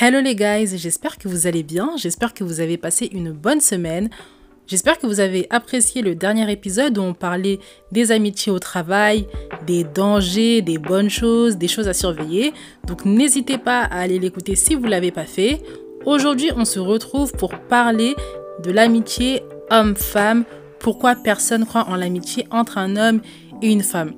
Hello 0.00 0.20
les 0.20 0.36
guys, 0.36 0.78
j'espère 0.78 1.18
que 1.18 1.26
vous 1.26 1.48
allez 1.48 1.64
bien, 1.64 1.90
j'espère 1.96 2.32
que 2.32 2.44
vous 2.44 2.60
avez 2.60 2.76
passé 2.76 3.10
une 3.10 3.32
bonne 3.32 3.60
semaine. 3.60 4.10
J'espère 4.68 4.96
que 4.96 5.08
vous 5.08 5.18
avez 5.18 5.48
apprécié 5.50 6.02
le 6.02 6.14
dernier 6.14 6.48
épisode 6.52 6.96
où 6.98 7.02
on 7.02 7.14
parlait 7.14 7.58
des 7.90 8.12
amitiés 8.12 8.52
au 8.52 8.60
travail, 8.60 9.26
des 9.66 9.82
dangers, 9.82 10.62
des 10.62 10.78
bonnes 10.78 11.10
choses, 11.10 11.56
des 11.56 11.66
choses 11.66 11.88
à 11.88 11.94
surveiller. 11.94 12.52
Donc 12.86 13.04
n'hésitez 13.04 13.58
pas 13.58 13.80
à 13.80 13.98
aller 13.98 14.20
l'écouter 14.20 14.54
si 14.54 14.76
vous 14.76 14.84
ne 14.84 14.90
l'avez 14.90 15.10
pas 15.10 15.24
fait. 15.24 15.60
Aujourd'hui, 16.06 16.52
on 16.54 16.64
se 16.64 16.78
retrouve 16.78 17.32
pour 17.32 17.58
parler 17.58 18.14
de 18.62 18.70
l'amitié 18.70 19.42
homme-femme. 19.72 20.44
Pourquoi 20.78 21.16
personne 21.16 21.66
croit 21.66 21.88
en 21.88 21.96
l'amitié 21.96 22.46
entre 22.52 22.78
un 22.78 22.94
homme 22.94 23.20
et 23.62 23.72
une 23.72 23.82
femme? 23.82 24.12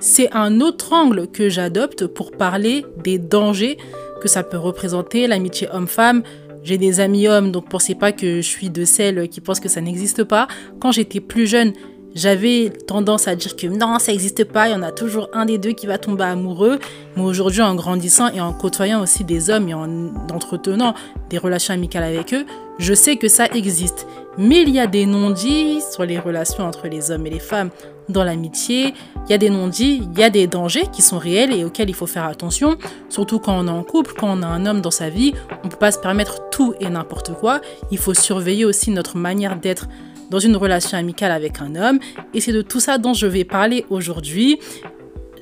C'est 0.00 0.34
un 0.34 0.60
autre 0.60 0.92
angle 0.92 1.28
que 1.28 1.50
j'adopte 1.50 2.06
pour 2.06 2.32
parler 2.32 2.84
des 3.04 3.18
dangers 3.18 3.76
que 4.20 4.28
ça 4.28 4.42
peut 4.42 4.58
représenter, 4.58 5.26
l'amitié 5.26 5.68
homme-femme. 5.72 6.22
J'ai 6.62 6.78
des 6.78 7.00
amis 7.00 7.26
hommes, 7.26 7.52
donc 7.52 7.68
pensez 7.68 7.94
pas 7.94 8.12
que 8.12 8.36
je 8.36 8.46
suis 8.46 8.70
de 8.70 8.84
celles 8.84 9.28
qui 9.28 9.40
pensent 9.40 9.60
que 9.60 9.68
ça 9.68 9.80
n'existe 9.80 10.24
pas. 10.24 10.46
Quand 10.78 10.92
j'étais 10.92 11.20
plus 11.20 11.46
jeune, 11.46 11.72
j'avais 12.14 12.70
tendance 12.70 13.28
à 13.28 13.36
dire 13.36 13.54
que 13.54 13.66
non, 13.66 13.98
ça 13.98 14.10
n'existe 14.10 14.44
pas, 14.44 14.68
il 14.68 14.72
y 14.72 14.74
en 14.74 14.82
a 14.82 14.90
toujours 14.90 15.30
un 15.32 15.44
des 15.44 15.58
deux 15.58 15.72
qui 15.72 15.86
va 15.86 15.96
tomber 15.96 16.24
amoureux. 16.24 16.78
Mais 17.16 17.22
aujourd'hui, 17.22 17.62
en 17.62 17.74
grandissant 17.74 18.28
et 18.28 18.40
en 18.40 18.52
côtoyant 18.52 19.00
aussi 19.00 19.24
des 19.24 19.48
hommes 19.48 19.68
et 19.68 19.74
en 19.74 20.14
entretenant 20.32 20.94
des 21.28 21.38
relations 21.38 21.72
amicales 21.72 22.02
avec 22.02 22.34
eux, 22.34 22.44
je 22.78 22.94
sais 22.94 23.16
que 23.16 23.28
ça 23.28 23.46
existe. 23.46 24.06
Mais 24.38 24.62
il 24.62 24.70
y 24.70 24.80
a 24.80 24.86
des 24.86 25.06
non-dits 25.06 25.80
sur 25.92 26.04
les 26.04 26.18
relations 26.18 26.64
entre 26.64 26.88
les 26.88 27.10
hommes 27.10 27.26
et 27.26 27.30
les 27.30 27.40
femmes 27.40 27.70
dans 28.08 28.24
l'amitié. 28.24 28.94
Il 29.26 29.30
y 29.30 29.34
a 29.34 29.38
des 29.38 29.50
non-dits, 29.50 30.02
il 30.12 30.18
y 30.18 30.22
a 30.22 30.30
des 30.30 30.46
dangers 30.46 30.86
qui 30.92 31.02
sont 31.02 31.18
réels 31.18 31.52
et 31.52 31.64
auxquels 31.64 31.88
il 31.88 31.94
faut 31.94 32.06
faire 32.06 32.24
attention. 32.24 32.76
Surtout 33.08 33.38
quand 33.38 33.58
on 33.58 33.66
est 33.66 33.70
en 33.70 33.82
couple, 33.82 34.14
quand 34.18 34.28
on 34.28 34.42
a 34.42 34.46
un 34.46 34.66
homme 34.66 34.80
dans 34.80 34.90
sa 34.90 35.08
vie, 35.08 35.32
on 35.62 35.66
ne 35.66 35.70
peut 35.70 35.78
pas 35.78 35.92
se 35.92 35.98
permettre 35.98 36.50
tout 36.50 36.74
et 36.80 36.88
n'importe 36.88 37.34
quoi. 37.34 37.60
Il 37.90 37.98
faut 37.98 38.14
surveiller 38.14 38.64
aussi 38.64 38.90
notre 38.90 39.16
manière 39.16 39.56
d'être 39.58 39.88
dans 40.30 40.38
une 40.38 40.56
relation 40.56 40.96
amicale 40.96 41.32
avec 41.32 41.60
un 41.60 41.74
homme. 41.76 41.98
Et 42.34 42.40
c'est 42.40 42.52
de 42.52 42.62
tout 42.62 42.80
ça 42.80 42.98
dont 42.98 43.14
je 43.14 43.26
vais 43.26 43.44
parler 43.44 43.84
aujourd'hui. 43.90 44.58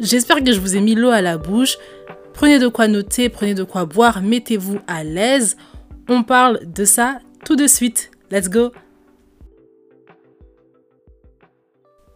J'espère 0.00 0.42
que 0.42 0.52
je 0.52 0.60
vous 0.60 0.76
ai 0.76 0.80
mis 0.80 0.94
l'eau 0.94 1.10
à 1.10 1.20
la 1.20 1.38
bouche. 1.38 1.76
Prenez 2.32 2.58
de 2.58 2.68
quoi 2.68 2.88
noter, 2.88 3.28
prenez 3.28 3.54
de 3.54 3.64
quoi 3.64 3.84
boire, 3.84 4.22
mettez-vous 4.22 4.78
à 4.86 5.04
l'aise. 5.04 5.56
On 6.08 6.22
parle 6.22 6.60
de 6.72 6.84
ça 6.84 7.18
tout 7.44 7.56
de 7.56 7.66
suite. 7.66 8.10
Let's 8.30 8.48
go 8.48 8.70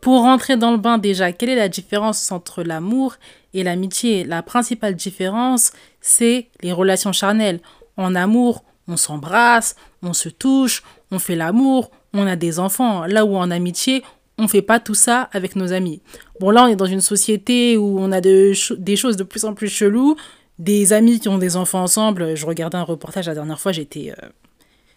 Pour 0.02 0.22
rentrer 0.22 0.56
dans 0.56 0.72
le 0.72 0.78
bain 0.78 0.98
déjà, 0.98 1.30
quelle 1.30 1.50
est 1.50 1.54
la 1.54 1.68
différence 1.68 2.32
entre 2.32 2.64
l'amour 2.64 3.14
et 3.54 3.62
l'amitié? 3.62 4.24
La 4.24 4.42
principale 4.42 4.96
différence, 4.96 5.70
c'est 6.00 6.48
les 6.60 6.72
relations 6.72 7.12
charnelles. 7.12 7.60
En 7.96 8.16
amour, 8.16 8.64
on 8.88 8.96
s'embrasse, 8.96 9.76
on 10.02 10.12
se 10.12 10.28
touche, 10.28 10.82
on 11.12 11.20
fait 11.20 11.36
l'amour, 11.36 11.92
on 12.14 12.26
a 12.26 12.34
des 12.34 12.58
enfants. 12.58 13.06
Là 13.06 13.24
où 13.24 13.36
en 13.36 13.52
amitié, 13.52 14.02
on 14.38 14.48
fait 14.48 14.60
pas 14.60 14.80
tout 14.80 14.94
ça 14.94 15.28
avec 15.32 15.54
nos 15.54 15.72
amis. 15.72 16.02
Bon, 16.40 16.50
là, 16.50 16.64
on 16.64 16.66
est 16.66 16.74
dans 16.74 16.86
une 16.86 17.00
société 17.00 17.76
où 17.76 18.00
on 18.00 18.10
a 18.10 18.20
des 18.20 18.96
choses 18.96 19.16
de 19.16 19.22
plus 19.22 19.44
en 19.44 19.54
plus 19.54 19.68
cheloues. 19.68 20.16
Des 20.58 20.92
amis 20.92 21.20
qui 21.20 21.28
ont 21.28 21.38
des 21.38 21.56
enfants 21.56 21.82
ensemble. 21.84 22.34
Je 22.34 22.44
regardais 22.44 22.76
un 22.76 22.82
reportage 22.82 23.28
la 23.28 23.34
dernière 23.34 23.60
fois, 23.60 23.70
j'étais 23.70 24.12
euh, 24.20 24.28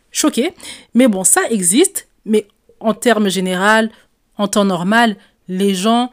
choquée. 0.10 0.56
Mais 0.96 1.08
bon, 1.08 1.24
ça 1.24 1.42
existe. 1.52 2.08
Mais 2.26 2.48
en 2.80 2.96
termes 2.96 3.30
généraux, 3.30 3.88
en 4.38 4.48
temps 4.48 4.66
normal, 4.66 5.18
les 5.48 5.76
gens 5.76 6.12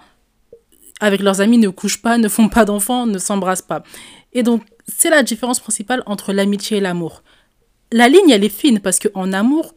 avec 1.00 1.20
leurs 1.20 1.40
amis 1.40 1.58
ne 1.58 1.68
couchent 1.68 2.00
pas, 2.00 2.16
ne 2.18 2.28
font 2.28 2.48
pas 2.48 2.64
d'enfants, 2.64 3.06
ne 3.06 3.18
s'embrassent 3.18 3.62
pas. 3.62 3.82
Et 4.32 4.42
donc, 4.42 4.62
c'est 4.86 5.10
la 5.10 5.22
différence 5.22 5.60
principale 5.60 6.02
entre 6.06 6.32
l'amitié 6.32 6.78
et 6.78 6.80
l'amour. 6.80 7.22
La 7.90 8.08
ligne, 8.08 8.30
elle 8.30 8.44
est 8.44 8.48
fine 8.48 8.80
parce 8.80 8.98
qu'en 8.98 9.32
amour, 9.32 9.74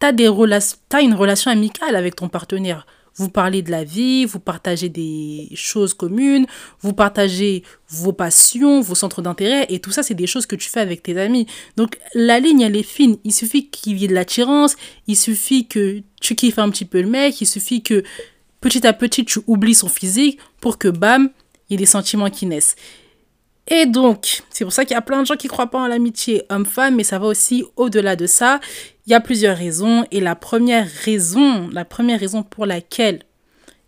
tu 0.00 0.06
as, 0.06 1.00
une 1.00 1.14
relation 1.14 1.50
amicale 1.50 1.96
avec 1.96 2.16
ton 2.16 2.28
partenaire. 2.28 2.86
Vous 3.18 3.28
parlez 3.28 3.62
de 3.62 3.70
la 3.70 3.84
vie, 3.84 4.24
vous 4.24 4.38
partagez 4.38 4.88
des 4.88 5.48
choses 5.54 5.92
communes, 5.92 6.46
vous 6.80 6.92
partagez 6.92 7.64
vos 7.88 8.12
passions, 8.12 8.80
vos 8.80 8.94
centres 8.94 9.22
d'intérêt, 9.22 9.66
et 9.68 9.80
tout 9.80 9.90
ça, 9.90 10.02
c'est 10.02 10.14
des 10.14 10.26
choses 10.26 10.46
que 10.46 10.56
tu 10.56 10.70
fais 10.70 10.80
avec 10.80 11.02
tes 11.02 11.18
amis. 11.20 11.46
Donc 11.76 11.98
la 12.14 12.38
ligne, 12.38 12.60
elle 12.60 12.76
est 12.76 12.82
fine. 12.82 13.18
Il 13.24 13.34
suffit 13.34 13.68
qu'il 13.68 13.98
y 13.98 14.04
ait 14.04 14.08
de 14.08 14.14
l'attirance, 14.14 14.76
il 15.06 15.16
suffit 15.16 15.66
que 15.66 16.00
tu 16.20 16.34
kiffes 16.34 16.58
un 16.58 16.70
petit 16.70 16.84
peu 16.84 17.02
le 17.02 17.08
mec, 17.08 17.40
il 17.40 17.46
suffit 17.46 17.82
que 17.82 18.04
petit 18.60 18.86
à 18.86 18.92
petit, 18.92 19.24
tu 19.24 19.40
oublies 19.46 19.74
son 19.74 19.88
physique 19.88 20.38
pour 20.60 20.78
que, 20.78 20.88
bam, 20.88 21.30
il 21.68 21.72
y 21.72 21.74
ait 21.74 21.78
des 21.78 21.86
sentiments 21.86 22.30
qui 22.30 22.46
naissent. 22.46 22.76
Et 23.70 23.84
donc, 23.84 24.42
c'est 24.50 24.64
pour 24.64 24.72
ça 24.72 24.84
qu'il 24.84 24.94
y 24.94 24.98
a 24.98 25.02
plein 25.02 25.20
de 25.20 25.26
gens 25.26 25.36
qui 25.36 25.46
croient 25.46 25.70
pas 25.70 25.78
en 25.78 25.86
l'amitié 25.86 26.42
homme-femme, 26.48 26.96
mais 26.96 27.04
ça 27.04 27.18
va 27.18 27.26
aussi 27.26 27.64
au-delà 27.76 28.16
de 28.16 28.26
ça. 28.26 28.60
Il 29.08 29.12
y 29.12 29.14
a 29.14 29.20
plusieurs 29.20 29.56
raisons. 29.56 30.04
Et 30.10 30.20
la 30.20 30.36
première 30.36 30.86
raison, 30.86 31.68
la 31.72 31.86
première 31.86 32.20
raison 32.20 32.42
pour 32.42 32.66
laquelle 32.66 33.22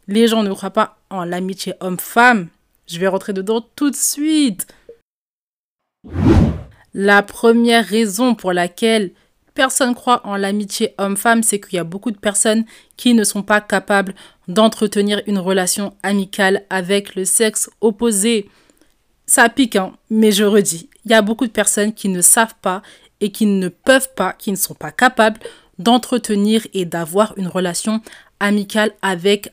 les 0.08 0.26
gens 0.26 0.42
ne 0.42 0.50
croient 0.50 0.70
pas 0.70 0.96
en 1.10 1.24
l'amitié 1.24 1.74
homme-femme, 1.80 2.48
je 2.86 2.98
vais 2.98 3.06
rentrer 3.06 3.34
dedans 3.34 3.62
tout 3.76 3.90
de 3.90 3.96
suite. 3.96 4.66
La 6.94 7.22
première 7.22 7.84
raison 7.84 8.34
pour 8.34 8.54
laquelle 8.54 9.10
personne 9.52 9.94
croit 9.94 10.26
en 10.26 10.36
l'amitié 10.36 10.94
homme-femme, 10.96 11.42
c'est 11.42 11.60
qu'il 11.60 11.76
y 11.76 11.80
a 11.80 11.84
beaucoup 11.84 12.12
de 12.12 12.18
personnes 12.18 12.64
qui 12.96 13.12
ne 13.12 13.22
sont 13.22 13.42
pas 13.42 13.60
capables 13.60 14.14
d'entretenir 14.48 15.20
une 15.26 15.38
relation 15.38 15.94
amicale 16.02 16.64
avec 16.70 17.14
le 17.14 17.26
sexe 17.26 17.68
opposé. 17.82 18.48
Ça 19.26 19.50
pique, 19.50 19.76
hein, 19.76 19.92
mais 20.08 20.32
je 20.32 20.44
redis, 20.44 20.88
il 21.04 21.10
y 21.10 21.14
a 21.14 21.20
beaucoup 21.20 21.46
de 21.46 21.52
personnes 21.52 21.92
qui 21.92 22.08
ne 22.08 22.22
savent 22.22 22.56
pas 22.62 22.80
et 23.20 23.30
qui 23.30 23.46
ne 23.46 23.68
peuvent 23.68 24.12
pas, 24.14 24.32
qui 24.32 24.50
ne 24.50 24.56
sont 24.56 24.74
pas 24.74 24.92
capables 24.92 25.40
d'entretenir 25.78 26.66
et 26.74 26.84
d'avoir 26.84 27.34
une 27.36 27.48
relation 27.48 28.00
amicale 28.38 28.92
avec 29.02 29.52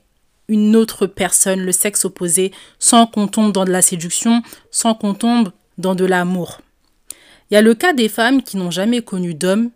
une 0.49 0.75
autre 0.75 1.07
personne, 1.07 1.61
le 1.61 1.71
sexe 1.71 2.05
opposé, 2.05 2.51
sans 2.79 3.05
qu'on 3.05 3.27
tombe 3.27 3.51
dans 3.51 3.65
de 3.65 3.71
la 3.71 3.81
séduction, 3.81 4.41
sans 4.71 4.93
qu'on 4.93 5.13
tombe 5.13 5.51
dans 5.77 5.95
de 5.95 6.05
l'amour. 6.05 6.61
Il 7.49 7.53
y 7.53 7.57
a 7.57 7.61
le 7.61 7.73
cas 7.73 7.93
des 7.93 8.09
femmes 8.09 8.41
qui 8.43 8.57
n'ont 8.57 8.71
jamais 8.71 9.01
connu 9.01 9.33
d'homme. 9.33 9.71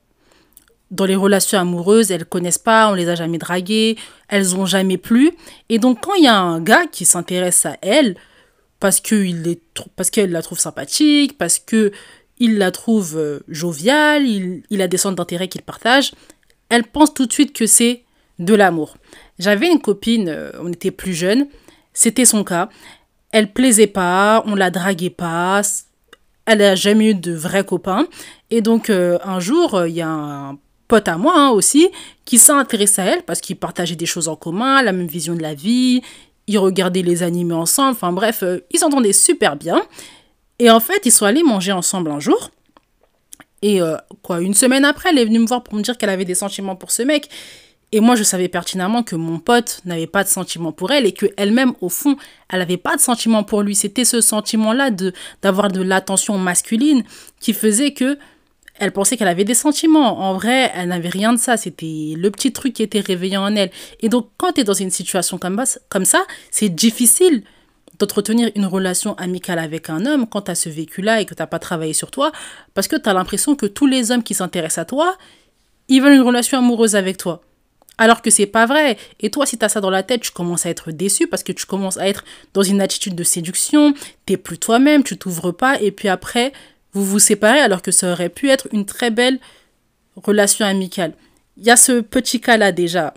Dans 0.89 1.05
les 1.05 1.15
relations 1.15 1.57
amoureuses, 1.57 2.11
elles 2.11 2.25
connaissent 2.25 2.57
pas, 2.57 2.89
on 2.89 2.93
les 2.93 3.07
a 3.07 3.15
jamais 3.15 3.37
draguées, 3.37 3.97
elles 4.27 4.55
ont 4.57 4.65
jamais 4.65 4.97
plu. 4.97 5.31
Et 5.69 5.79
donc 5.79 6.01
quand 6.01 6.15
il 6.15 6.25
y 6.25 6.27
a 6.27 6.37
un 6.37 6.59
gars 6.59 6.85
qui 6.87 7.05
s'intéresse 7.05 7.65
à 7.65 7.77
elle, 7.81 8.15
parce 8.79 8.99
qu'elle 8.99 10.31
la 10.31 10.41
trouve 10.41 10.59
sympathique, 10.59 11.37
parce 11.37 11.59
que 11.59 11.91
il 12.41 12.57
la 12.57 12.71
trouve 12.71 13.17
euh, 13.17 13.39
joviale, 13.47 14.25
il, 14.25 14.81
a 14.81 14.87
des 14.87 14.97
centres 14.97 15.15
d'intérêt 15.15 15.47
qu'il 15.47 15.61
partage, 15.61 16.11
elle 16.69 16.83
pense 16.83 17.13
tout 17.13 17.27
de 17.27 17.31
suite 17.31 17.53
que 17.53 17.67
c'est 17.67 18.03
de 18.39 18.55
l'amour. 18.55 18.97
J'avais 19.37 19.67
une 19.67 19.79
copine, 19.79 20.27
euh, 20.27 20.51
on 20.59 20.69
était 20.69 20.89
plus 20.89 21.13
jeunes, 21.13 21.45
c'était 21.93 22.25
son 22.25 22.43
cas. 22.43 22.69
Elle 23.31 23.53
plaisait 23.53 23.85
pas, 23.85 24.43
on 24.47 24.55
la 24.55 24.71
draguait 24.71 25.11
pas, 25.11 25.61
elle 26.47 26.57
n'a 26.57 26.73
jamais 26.73 27.11
eu 27.11 27.15
de 27.15 27.31
vrai 27.31 27.63
copain. 27.63 28.07
Et 28.49 28.61
donc 28.61 28.89
euh, 28.89 29.19
un 29.23 29.39
jour, 29.39 29.85
il 29.85 29.93
y 29.93 30.01
a 30.01 30.09
un 30.09 30.57
pote 30.87 31.07
à 31.07 31.17
moi 31.17 31.35
hein, 31.37 31.49
aussi 31.51 31.89
qui 32.25 32.39
s'est 32.39 32.51
intéressé 32.51 33.03
à 33.03 33.05
elle 33.05 33.21
parce 33.21 33.39
qu'ils 33.39 33.55
partageaient 33.55 33.95
des 33.95 34.07
choses 34.07 34.27
en 34.27 34.35
commun, 34.35 34.81
la 34.81 34.93
même 34.93 35.07
vision 35.07 35.35
de 35.35 35.43
la 35.43 35.53
vie, 35.53 36.01
ils 36.47 36.57
regardaient 36.57 37.03
les 37.03 37.21
animés 37.21 37.53
ensemble, 37.53 37.91
enfin 37.91 38.11
bref, 38.11 38.43
ils 38.71 38.79
s'entendaient 38.79 39.13
super 39.13 39.55
bien. 39.55 39.83
Et 40.61 40.69
en 40.69 40.79
fait, 40.79 41.01
ils 41.05 41.11
sont 41.11 41.25
allés 41.25 41.41
manger 41.41 41.71
ensemble 41.71 42.11
un 42.11 42.19
jour. 42.19 42.51
Et 43.63 43.81
euh, 43.81 43.97
quoi, 44.21 44.41
une 44.41 44.53
semaine 44.53 44.85
après, 44.85 45.09
elle 45.09 45.17
est 45.17 45.25
venue 45.25 45.39
me 45.39 45.47
voir 45.47 45.63
pour 45.63 45.73
me 45.73 45.81
dire 45.81 45.97
qu'elle 45.97 46.11
avait 46.11 46.23
des 46.23 46.35
sentiments 46.35 46.75
pour 46.75 46.91
ce 46.91 47.01
mec. 47.01 47.29
Et 47.91 47.99
moi, 47.99 48.15
je 48.15 48.21
savais 48.21 48.47
pertinemment 48.47 49.01
que 49.01 49.15
mon 49.15 49.39
pote 49.39 49.81
n'avait 49.85 50.05
pas 50.05 50.23
de 50.23 50.29
sentiments 50.29 50.71
pour 50.71 50.91
elle 50.91 51.07
et 51.07 51.13
qu'elle-même, 51.13 51.73
au 51.81 51.89
fond, 51.89 52.15
elle 52.47 52.59
n'avait 52.59 52.77
pas 52.77 52.95
de 52.95 53.01
sentiments 53.01 53.43
pour 53.43 53.63
lui. 53.63 53.73
C'était 53.73 54.05
ce 54.05 54.21
sentiment-là 54.21 54.91
de 54.91 55.13
d'avoir 55.41 55.69
de 55.69 55.81
l'attention 55.81 56.37
masculine 56.37 57.03
qui 57.39 57.53
faisait 57.53 57.93
que 57.93 58.19
elle 58.75 58.91
pensait 58.91 59.17
qu'elle 59.17 59.29
avait 59.29 59.43
des 59.43 59.55
sentiments. 59.55 60.19
En 60.19 60.35
vrai, 60.35 60.71
elle 60.75 60.89
n'avait 60.89 61.09
rien 61.09 61.33
de 61.33 61.39
ça. 61.39 61.57
C'était 61.57 62.13
le 62.15 62.29
petit 62.29 62.53
truc 62.53 62.73
qui 62.73 62.83
était 62.83 62.99
réveillé 62.99 63.37
en 63.37 63.55
elle. 63.55 63.71
Et 64.01 64.09
donc, 64.09 64.29
quand 64.37 64.53
tu 64.53 64.61
es 64.61 64.63
dans 64.63 64.73
une 64.73 64.91
situation 64.91 65.39
comme, 65.39 65.59
comme 65.89 66.05
ça, 66.05 66.23
c'est 66.51 66.69
difficile 66.69 67.43
d'entretenir 68.01 68.51
une 68.55 68.65
relation 68.65 69.15
amicale 69.15 69.59
avec 69.59 69.89
un 69.89 70.05
homme 70.05 70.27
quand 70.27 70.43
tu 70.43 70.51
as 70.51 70.55
ce 70.55 70.69
vécu-là 70.69 71.21
et 71.21 71.25
que 71.25 71.33
tu 71.33 71.41
n'as 71.41 71.47
pas 71.47 71.59
travaillé 71.59 71.93
sur 71.93 72.11
toi, 72.11 72.31
parce 72.73 72.87
que 72.87 72.95
tu 72.95 73.09
as 73.09 73.13
l'impression 73.13 73.55
que 73.55 73.65
tous 73.65 73.87
les 73.87 74.11
hommes 74.11 74.23
qui 74.23 74.33
s'intéressent 74.33 74.79
à 74.79 74.85
toi, 74.85 75.17
ils 75.87 76.01
veulent 76.01 76.13
une 76.13 76.21
relation 76.21 76.57
amoureuse 76.57 76.95
avec 76.95 77.17
toi. 77.17 77.41
Alors 77.97 78.21
que 78.21 78.31
c'est 78.31 78.47
pas 78.47 78.65
vrai. 78.65 78.97
Et 79.19 79.29
toi, 79.29 79.45
si 79.45 79.57
tu 79.57 79.65
as 79.65 79.69
ça 79.69 79.81
dans 79.81 79.89
la 79.89 80.01
tête, 80.01 80.21
tu 80.21 80.31
commences 80.31 80.65
à 80.65 80.69
être 80.69 80.91
déçu 80.91 81.27
parce 81.27 81.43
que 81.43 81.51
tu 81.51 81.65
commences 81.65 81.97
à 81.97 82.07
être 82.07 82.23
dans 82.53 82.63
une 82.63 82.81
attitude 82.81 83.13
de 83.13 83.23
séduction, 83.23 83.93
t'es 84.25 84.37
plus 84.37 84.57
toi-même, 84.57 85.03
tu 85.03 85.17
t'ouvres 85.17 85.51
pas, 85.51 85.79
et 85.79 85.91
puis 85.91 86.07
après, 86.07 86.51
vous 86.93 87.05
vous 87.05 87.19
séparez 87.19 87.59
alors 87.59 87.81
que 87.81 87.91
ça 87.91 88.11
aurait 88.11 88.29
pu 88.29 88.49
être 88.49 88.67
une 88.71 88.85
très 88.85 89.11
belle 89.11 89.39
relation 90.15 90.65
amicale. 90.65 91.13
Il 91.57 91.63
y 91.65 91.69
a 91.69 91.77
ce 91.77 92.01
petit 92.01 92.41
cas-là 92.41 92.71
déjà. 92.71 93.13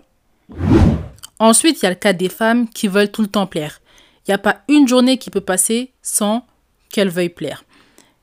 Ensuite, 1.39 1.81
il 1.81 1.85
y 1.85 1.87
a 1.87 1.89
le 1.89 1.95
cas 1.95 2.13
des 2.13 2.29
femmes 2.29 2.69
qui 2.69 2.87
veulent 2.87 3.11
tout 3.11 3.21
le 3.21 3.27
temps 3.27 3.47
plaire. 3.47 3.81
Il 4.27 4.31
n'y 4.31 4.35
a 4.35 4.39
pas 4.39 4.61
une 4.67 4.87
journée 4.87 5.17
qui 5.17 5.29
peut 5.29 5.41
passer 5.41 5.91
sans 6.01 6.45
qu'elle 6.89 7.09
veuille 7.09 7.29
plaire. 7.29 7.63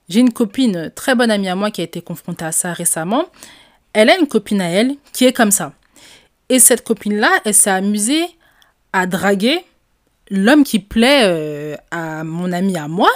J'ai 0.09 0.21
une 0.21 0.33
copine, 0.33 0.91
très 0.95 1.15
bonne 1.15 1.31
amie 1.31 1.49
à 1.49 1.55
moi, 1.55 1.71
qui 1.71 1.81
a 1.81 1.85
été 1.85 2.03
confrontée 2.03 2.45
à 2.45 2.53
ça 2.53 2.73
récemment. 2.73 3.27
Elle 3.93 4.11
a 4.11 4.19
une 4.19 4.27
copine 4.27 4.61
à 4.61 4.69
elle 4.69 4.97
qui 5.13 5.25
est 5.25 5.33
comme 5.33 5.51
ça. 5.51 5.73
Et 6.49 6.59
cette 6.59 6.83
copine-là, 6.85 7.31
elle 7.45 7.55
s'est 7.55 7.71
amusée 7.71 8.25
à 8.93 9.07
draguer 9.07 9.65
l'homme 10.29 10.65
qui 10.65 10.79
plaît 10.81 11.23
euh, 11.25 11.77
à 11.91 12.25
mon 12.25 12.53
ami 12.53 12.77
à 12.77 12.89
moi. 12.89 13.11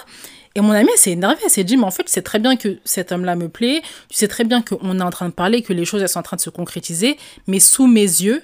Et 0.55 0.61
mon 0.61 0.73
ami 0.73 0.89
s'est 0.97 1.13
énervé, 1.13 1.37
elle 1.45 1.51
s'est 1.51 1.65
dit, 1.65 1.77
mais 1.77 1.85
en 1.85 1.91
fait, 1.91 2.05
tu 2.05 2.13
sais 2.13 2.23
très 2.23 2.39
bien 2.39 2.57
que 2.57 2.79
cet 2.85 3.13
homme-là 3.13 3.37
me 3.37 3.49
plaît, 3.49 3.83
tu 4.09 4.17
sais 4.17 4.29
très 4.29 4.45
bien 4.45 4.63
qu'on 4.63 4.99
est 4.99 5.03
en 5.03 5.11
train 5.11 5.29
de 5.29 5.35
parler, 5.35 5.61
que 5.61 5.75
les 5.75 5.85
choses, 5.85 6.01
elles 6.01 6.09
sont 6.09 6.21
en 6.21 6.23
train 6.23 6.37
de 6.37 6.41
se 6.41 6.49
concrétiser, 6.49 7.19
mais 7.47 7.61
sous 7.61 7.87
mes 7.87 8.01
yeux, 8.01 8.43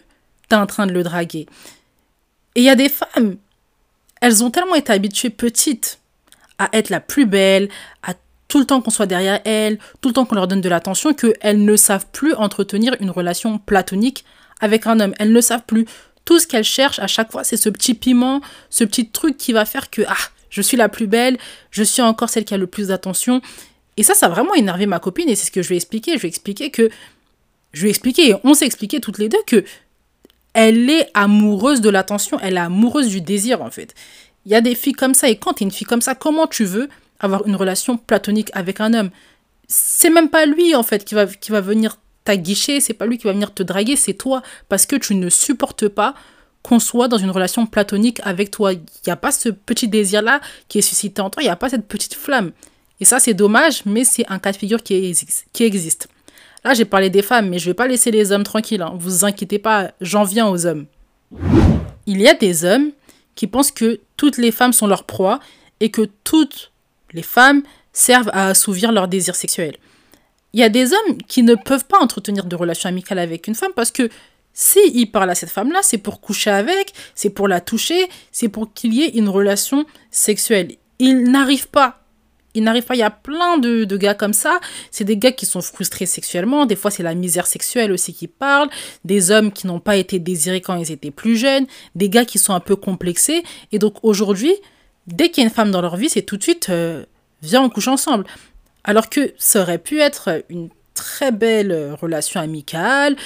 tu 0.51 0.55
es 0.55 0.59
en 0.59 0.67
train 0.67 0.87
de 0.87 0.93
le 0.93 1.03
draguer. 1.03 1.47
Et 2.55 2.61
il 2.61 2.65
y 2.65 2.69
a 2.69 2.75
des 2.75 2.91
femmes, 2.91 3.37
elles 4.23 4.45
ont 4.45 4.51
tellement 4.51 4.77
été 4.77 4.93
habituées 4.93 5.31
petites 5.31 5.99
à 6.59 6.71
être 6.73 6.91
la 6.91 7.01
plus 7.01 7.27
belle, 7.27 7.69
à 8.05 8.15
tout 8.47 8.61
le 8.61 8.65
temps 8.65 8.81
qu'on 8.81 8.91
soit 8.91 9.07
derrière 9.07 9.41
elles, 9.45 9.79
tout 10.01 10.09
le 10.11 10.15
temps 10.15 10.25
qu'on 10.25 10.37
leur 10.37 10.47
donne 10.47 10.61
de 10.61 10.69
l'attention, 10.69 11.13
qu'elles 11.13 11.65
ne 11.65 11.77
savent 11.77 12.07
plus 12.13 12.33
entretenir 12.35 12.95
une 13.01 13.11
relation 13.11 13.59
platonique 13.59 14.25
avec 14.61 14.87
un 14.87 15.01
homme. 15.01 15.13
Elles 15.19 15.33
ne 15.33 15.41
savent 15.41 15.65
plus. 15.67 15.87
Tout 16.25 16.39
ce 16.39 16.47
qu'elles 16.47 16.63
cherchent 16.63 17.01
à 17.01 17.09
chaque 17.09 17.33
fois, 17.33 17.43
c'est 17.43 17.57
ce 17.57 17.69
petit 17.69 17.95
piment, 17.95 18.41
ce 18.71 18.85
petit 18.85 19.09
truc 19.09 19.37
qui 19.37 19.53
va 19.53 19.65
faire 19.65 19.91
que, 19.91 20.03
ah, 20.07 20.15
je 20.51 20.63
suis 20.63 20.77
la 20.77 20.89
plus 20.89 21.09
belle, 21.09 21.37
je 21.73 21.83
suis 21.83 22.01
encore 22.01 22.29
celle 22.29 22.45
qui 22.45 22.55
a 22.55 22.59
le 22.59 22.69
plus 22.69 22.89
d'attention. 22.89 23.43
Et 23.97 24.05
ça, 24.05 24.15
ça 24.15 24.27
a 24.27 24.29
vraiment 24.29 24.55
énervé 24.55 24.87
ma 24.87 25.01
copine 25.01 25.29
et 25.29 25.35
c'est 25.35 25.47
ce 25.47 25.51
que 25.51 25.63
je 25.63 25.69
lui 25.69 25.75
ai 25.75 25.79
expliqué. 25.79 26.13
Je 26.13 26.21
lui 26.21 26.27
ai 26.27 26.29
expliqué 26.29 26.71
que. 26.71 26.91
Je 27.73 27.81
lui 27.81 27.89
ai 27.89 27.91
expliqué 27.91 28.29
et 28.29 28.35
on 28.45 28.55
s'est 28.55 28.67
expliqué 28.67 29.01
toutes 29.01 29.19
les 29.19 29.29
deux 29.29 29.43
que 29.47 29.65
elle 30.55 30.91
est 30.91 31.09
amoureuse 31.15 31.81
de 31.81 31.89
l'attention, 31.89 32.39
elle 32.41 32.55
est 32.57 32.61
amoureuse 32.61 33.09
du 33.09 33.21
désir 33.21 33.63
en 33.63 33.71
fait. 33.71 33.95
Il 34.45 34.53
y 34.53 34.55
a 34.55 34.61
des 34.61 34.75
filles 34.75 34.93
comme 34.93 35.15
ça 35.15 35.29
et 35.29 35.37
quand 35.37 35.55
tu 35.55 35.65
es 35.65 35.67
une 35.67 35.73
fille 35.73 35.87
comme 35.87 36.03
ça, 36.03 36.15
comment 36.15 36.47
tu 36.47 36.65
veux 36.65 36.89
avoir 37.21 37.47
une 37.47 37.57
relation 37.57 37.97
platonique 37.97 38.51
avec 38.53 38.81
un 38.81 38.93
homme? 38.95 39.11
C'est 39.69 40.11
même 40.11 40.29
pas 40.29 40.47
lui 40.47 40.75
en 40.75 40.83
fait 40.83 41.05
qui 41.05 41.15
va, 41.15 41.27
qui 41.27 41.53
va 41.53 41.61
venir 41.61 41.97
t'aguicher, 42.25 42.81
c'est 42.81 42.95
pas 42.95 43.07
lui 43.07 43.19
qui 43.19 43.25
va 43.25 43.33
venir 43.33 43.55
te 43.55 43.63
draguer, 43.63 43.97
c'est 43.97 44.15
toi 44.15 44.43
parce 44.69 44.87
que 44.87 44.97
tu 44.97 45.15
ne 45.15 45.31
supportes 45.31 45.89
pas 45.89 46.15
qu'on 46.63 46.79
soit 46.79 47.09
dans 47.09 47.19
une 47.19 47.31
relation 47.31 47.67
platonique 47.67 48.21
avec 48.23 48.51
toi. 48.51 48.73
Il 48.73 48.81
n'y 49.07 49.13
a 49.13 49.17
pas 49.17 49.33
ce 49.33 49.49
petit 49.49 49.89
désir-là 49.89 50.41
qui 50.69 50.79
est 50.79 50.83
suscité 50.83 51.21
en 51.23 51.31
toi, 51.31 51.43
il 51.43 51.47
n'y 51.47 51.51
a 51.51 51.57
pas 51.57 51.69
cette 51.69 51.89
petite 51.89 52.15
flamme. 52.15 52.53
Et 53.01 53.05
ça, 53.05 53.19
c'est 53.19 53.35
dommage, 53.35 53.85
mais 53.85 54.05
c'est 54.05 54.25
un 54.29 54.39
cas 54.39 54.53
de 54.53 54.57
figure 54.57 54.81
qui, 54.81 55.13
qui 55.53 55.65
existe. 55.65 56.09
Là, 56.65 56.75
j'ai 56.75 56.85
parlé 56.85 57.11
des 57.11 57.23
femmes, 57.23 57.49
mais 57.49 57.59
je 57.59 57.65
ne 57.65 57.71
vais 57.71 57.75
pas 57.75 57.89
laisser 57.89 58.11
les 58.11 58.31
hommes 58.31 58.45
tranquilles. 58.45 58.83
Hein. 58.83 58.95
Vous 58.97 59.25
inquiétez 59.25 59.59
pas, 59.59 59.93
j'en 60.01 60.23
viens 60.23 60.49
aux 60.49 60.67
hommes. 60.67 60.87
Il 62.07 62.21
y 62.21 62.29
a 62.29 62.35
des 62.35 62.65
hommes 62.65 62.93
qui 63.35 63.47
pensent 63.47 63.73
que 63.73 64.01
toutes 64.17 64.39
les 64.39 64.53
femmes 64.53 64.73
sont 64.73 64.87
leur 64.87 65.05
proie 65.05 65.41
et 65.81 65.91
que 65.91 66.09
toutes 66.25 66.73
les 67.13 67.23
femmes 67.23 67.63
servent 67.93 68.31
à 68.33 68.49
assouvir 68.49 68.93
leurs 68.93 69.09
désirs 69.09 69.35
sexuels. 69.35 69.77
Il 70.53 70.61
y 70.61 70.63
a 70.63 70.69
des 70.69 70.93
hommes 70.93 71.19
qui 71.29 71.43
ne 71.43 71.55
peuvent 71.55 71.87
pas 71.87 71.99
entretenir 71.99 72.45
de 72.45 72.57
relations 72.57 72.89
amicales 72.89 73.19
avec 73.19 73.47
une 73.47 73.55
femme 73.55 73.73
parce 73.75 73.91
que 73.91 74.09
s'il 74.53 75.11
parle 75.11 75.31
à 75.31 75.35
cette 75.35 75.51
femme-là, 75.51 75.81
c'est 75.83 75.99
pour 75.99 76.21
coucher 76.21 76.51
avec, 76.51 76.93
c'est 77.15 77.31
pour 77.31 77.49
la 77.49 77.61
toucher, 77.61 78.09
c'est 78.31 78.49
pour 78.49 78.73
qu'il 78.73 78.93
y 78.93 79.03
ait 79.03 79.17
une 79.17 79.29
relation 79.29 79.87
sexuelle. 80.11 80.77
Il 80.99 81.31
n'arrive 81.31 81.69
pas. 81.69 82.02
Il 82.55 82.65
n'arrive 82.65 82.85
pas. 82.85 82.95
Il 82.95 82.99
y 82.99 83.03
a 83.03 83.11
plein 83.11 83.59
de, 83.59 83.85
gars 83.97 84.15
comme 84.15 84.33
ça. 84.33 84.61
C'est 84.91 85.05
des 85.05 85.17
gars 85.17 85.33
qui 85.33 85.47
sont 85.47 85.61
frustrés 85.61 86.07
sexuellement. 86.07 86.67
Des 86.67 86.77
fois, 86.77 86.91
c'est 86.91 87.03
la 87.03 87.15
misère 87.15 87.47
sexuelle 87.47 87.93
aussi 87.93 88.13
qui 88.13 88.29
parle. 88.29 88.69
Des 89.05 89.31
hommes 89.31 89.53
qui 89.53 89.67
n'ont 89.67 89.81
pas 89.81 89.97
été 89.97 90.19
désirés 90.19 90.61
quand 90.61 90.77
ils 90.77 90.93
étaient 90.93 91.11
plus 91.11 91.37
jeunes. 91.37 91.67
Des 91.95 92.09
gars 92.09 92.25
qui 92.25 92.39
sont 92.39 92.53
un 92.53 92.61
peu 92.61 92.77
complexés. 92.77 93.43
Et 93.73 93.79
donc 93.79 93.97
aujourd'hui, 94.03 94.55
dès 95.07 95.31
qu'il 95.31 95.43
y 95.43 95.47
a 95.47 95.49
une 95.49 95.55
femme 95.55 95.71
dans 95.71 95.81
leur 95.81 95.97
vie, 95.97 96.09
c'est 96.09 96.23
tout 96.23 96.37
de 96.37 96.43
suite 96.43 96.69
euh, 96.71 97.05
viens, 97.43 97.63
on 97.63 97.71
couche 97.71 97.89
ensemble. 97.89 98.25
Alors 98.85 99.09
que 99.09 99.33
ça 99.39 99.63
aurait 99.63 99.79
pu 99.79 100.01
être 100.01 100.45
une 100.49 100.69
très 100.95 101.33
belle 101.33 101.97
relation 102.01 102.41
amicale, 102.41 103.17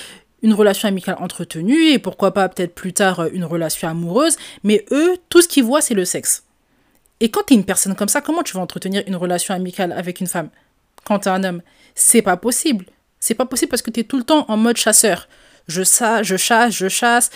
une 0.43 0.55
relation 0.55 0.89
amicale 0.89 1.17
entretenue 1.19 1.91
et 1.91 1.99
pourquoi 1.99 2.33
pas 2.33 2.49
peut-être 2.49 2.75
plus 2.75 2.93
tard 2.93 3.21
euh, 3.21 3.29
une 3.33 3.45
relation 3.45 3.89
amoureuse, 3.89 4.37
mais 4.63 4.85
eux, 4.93 5.17
tout 5.29 5.43
ce 5.43 5.49
qu'ils 5.49 5.65
voient, 5.65 5.81
c'est 5.81 5.95
le 5.95 6.05
sexe. 6.05 6.46
Et 7.21 7.31
quand 7.31 7.43
tu 7.47 7.55
es 7.55 7.57
une 7.57 7.65
personne 7.65 7.95
comme 7.95 8.09
ça, 8.09 8.21
comment 8.21 8.43
tu 8.43 8.55
vas 8.55 8.61
entretenir 8.61 9.03
une 9.07 9.17
relation 9.17 9.55
amicale 9.55 9.93
avec 9.93 10.21
une 10.21 10.27
femme 10.27 10.51
quand 11.05 11.21
tu 11.21 11.29
es 11.29 11.33
un 11.33 11.45
homme? 11.45 11.63
C'est 11.95 12.23
pas 12.23 12.37
possible. 12.37 12.87
C'est 13.21 13.35
pas 13.35 13.47
possible 13.47 13.71
parce 13.71 13.83
que 13.83 13.91
tu 13.91 14.01
es 14.01 14.05
tout 14.05 14.19
le 14.19 14.25
temps 14.25 14.45
en 14.49 14.57
mode 14.57 14.77
chasseur. 14.77 15.29
Je, 15.67 15.83
je 15.83 16.37
chasse, 16.37 16.75
je 16.75 16.89
chasse. 16.89 17.31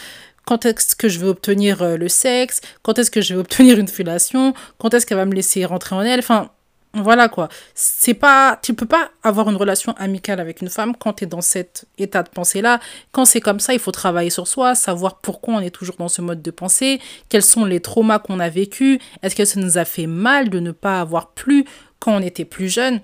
Quand 0.44 0.67
est-ce 0.67 0.97
que 0.97 1.09
je 1.09 1.19
vais 1.19 1.27
obtenir 1.27 1.82
euh, 1.82 1.97
le 1.97 2.09
sexe? 2.09 2.61
Quand 2.82 2.99
est-ce 2.99 3.11
que 3.11 3.21
je 3.21 3.35
vais 3.35 3.41
obtenir 3.41 3.79
une 3.79 3.88
fellation? 3.88 4.55
Quand 4.79 4.93
est-ce 4.94 5.06
qu'elle 5.06 5.19
va 5.19 5.27
me 5.27 5.35
laisser 5.35 5.65
rentrer 5.65 5.97
en 5.97 6.03
elle? 6.03 6.21
Enfin, 6.21 6.50
voilà 6.92 7.28
quoi. 7.28 7.48
C'est 7.75 8.14
pas, 8.14 8.58
tu 8.62 8.75
peux 8.75 8.87
pas 8.87 9.10
avoir 9.22 9.48
une 9.48 9.56
relation 9.56 9.92
amicale 9.96 10.40
avec 10.40 10.60
une 10.60 10.70
femme 10.70 10.96
quand 10.96 11.14
tu 11.14 11.25
es 11.25 11.26
dans 11.26 11.40
cet 11.40 11.87
état 11.98 12.22
de 12.22 12.28
pensée 12.28 12.62
là. 12.62 12.81
Quand 13.12 13.25
c'est 13.25 13.40
comme 13.40 13.60
ça, 13.60 13.75
il 13.75 13.78
faut 13.78 13.92
travailler 13.92 14.31
sur 14.31 14.48
soi, 14.48 14.75
savoir 14.75 15.19
pourquoi 15.19 15.54
on 15.54 15.60
est 15.60 15.70
toujours 15.70 15.96
dans 15.98 16.08
ce 16.08 16.20
mode 16.20 16.42
de 16.42 16.50
pensée, 16.50 17.00
quels 17.28 17.44
sont 17.44 17.64
les 17.64 17.81
traumas 17.81 18.19
qu'on 18.19 18.40
a 18.40 18.48
vécus, 18.48 18.98
est-ce 19.22 19.37
que 19.37 19.44
ça 19.44 19.60
nous 19.60 19.78
a 19.78 19.84
fait 19.84 20.08
mal 20.08 20.50
de 20.50 20.58
ne 20.58 20.72
pas 20.72 21.00
avoir 21.00 21.31
plus 21.31 21.64
quand 22.00 22.16
on 22.16 22.22
était 22.22 22.44
plus 22.44 22.69
jeune. 22.69 23.00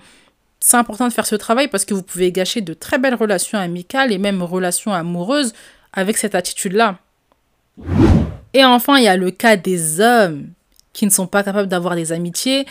C'est 0.59 0.79
important 0.79 1.07
de 1.07 1.13
faire 1.13 1.27
ce 1.27 1.37
travail 1.37 1.69
parce 1.69 1.85
que 1.85 1.95
vous 1.95 2.03
pouvez 2.03 2.33
gâcher 2.33 2.63
de 2.63 2.75
très 2.75 2.99
belles 2.99 3.15
relations 3.15 3.59
amicales 3.59 4.11
et 4.11 4.19
même 4.19 4.43
relations 4.43 4.93
amoureuses 4.93 5.53
avec 5.93 6.17
cette 6.17 6.35
attitude 6.35 6.73
là. 6.73 6.99
Et 8.53 8.65
enfin, 8.65 8.97
il 8.97 9.05
y 9.05 9.09
a 9.09 9.17
le 9.17 9.31
cas 9.31 9.57
des 9.57 10.01
hommes 10.01 10.49
qui 10.93 11.05
ne 11.05 11.11
sont 11.11 11.27
pas 11.27 11.45
capables 11.45 11.69
d'avoir 11.69 11.95
des 11.95 12.11
amitiés 12.11 12.67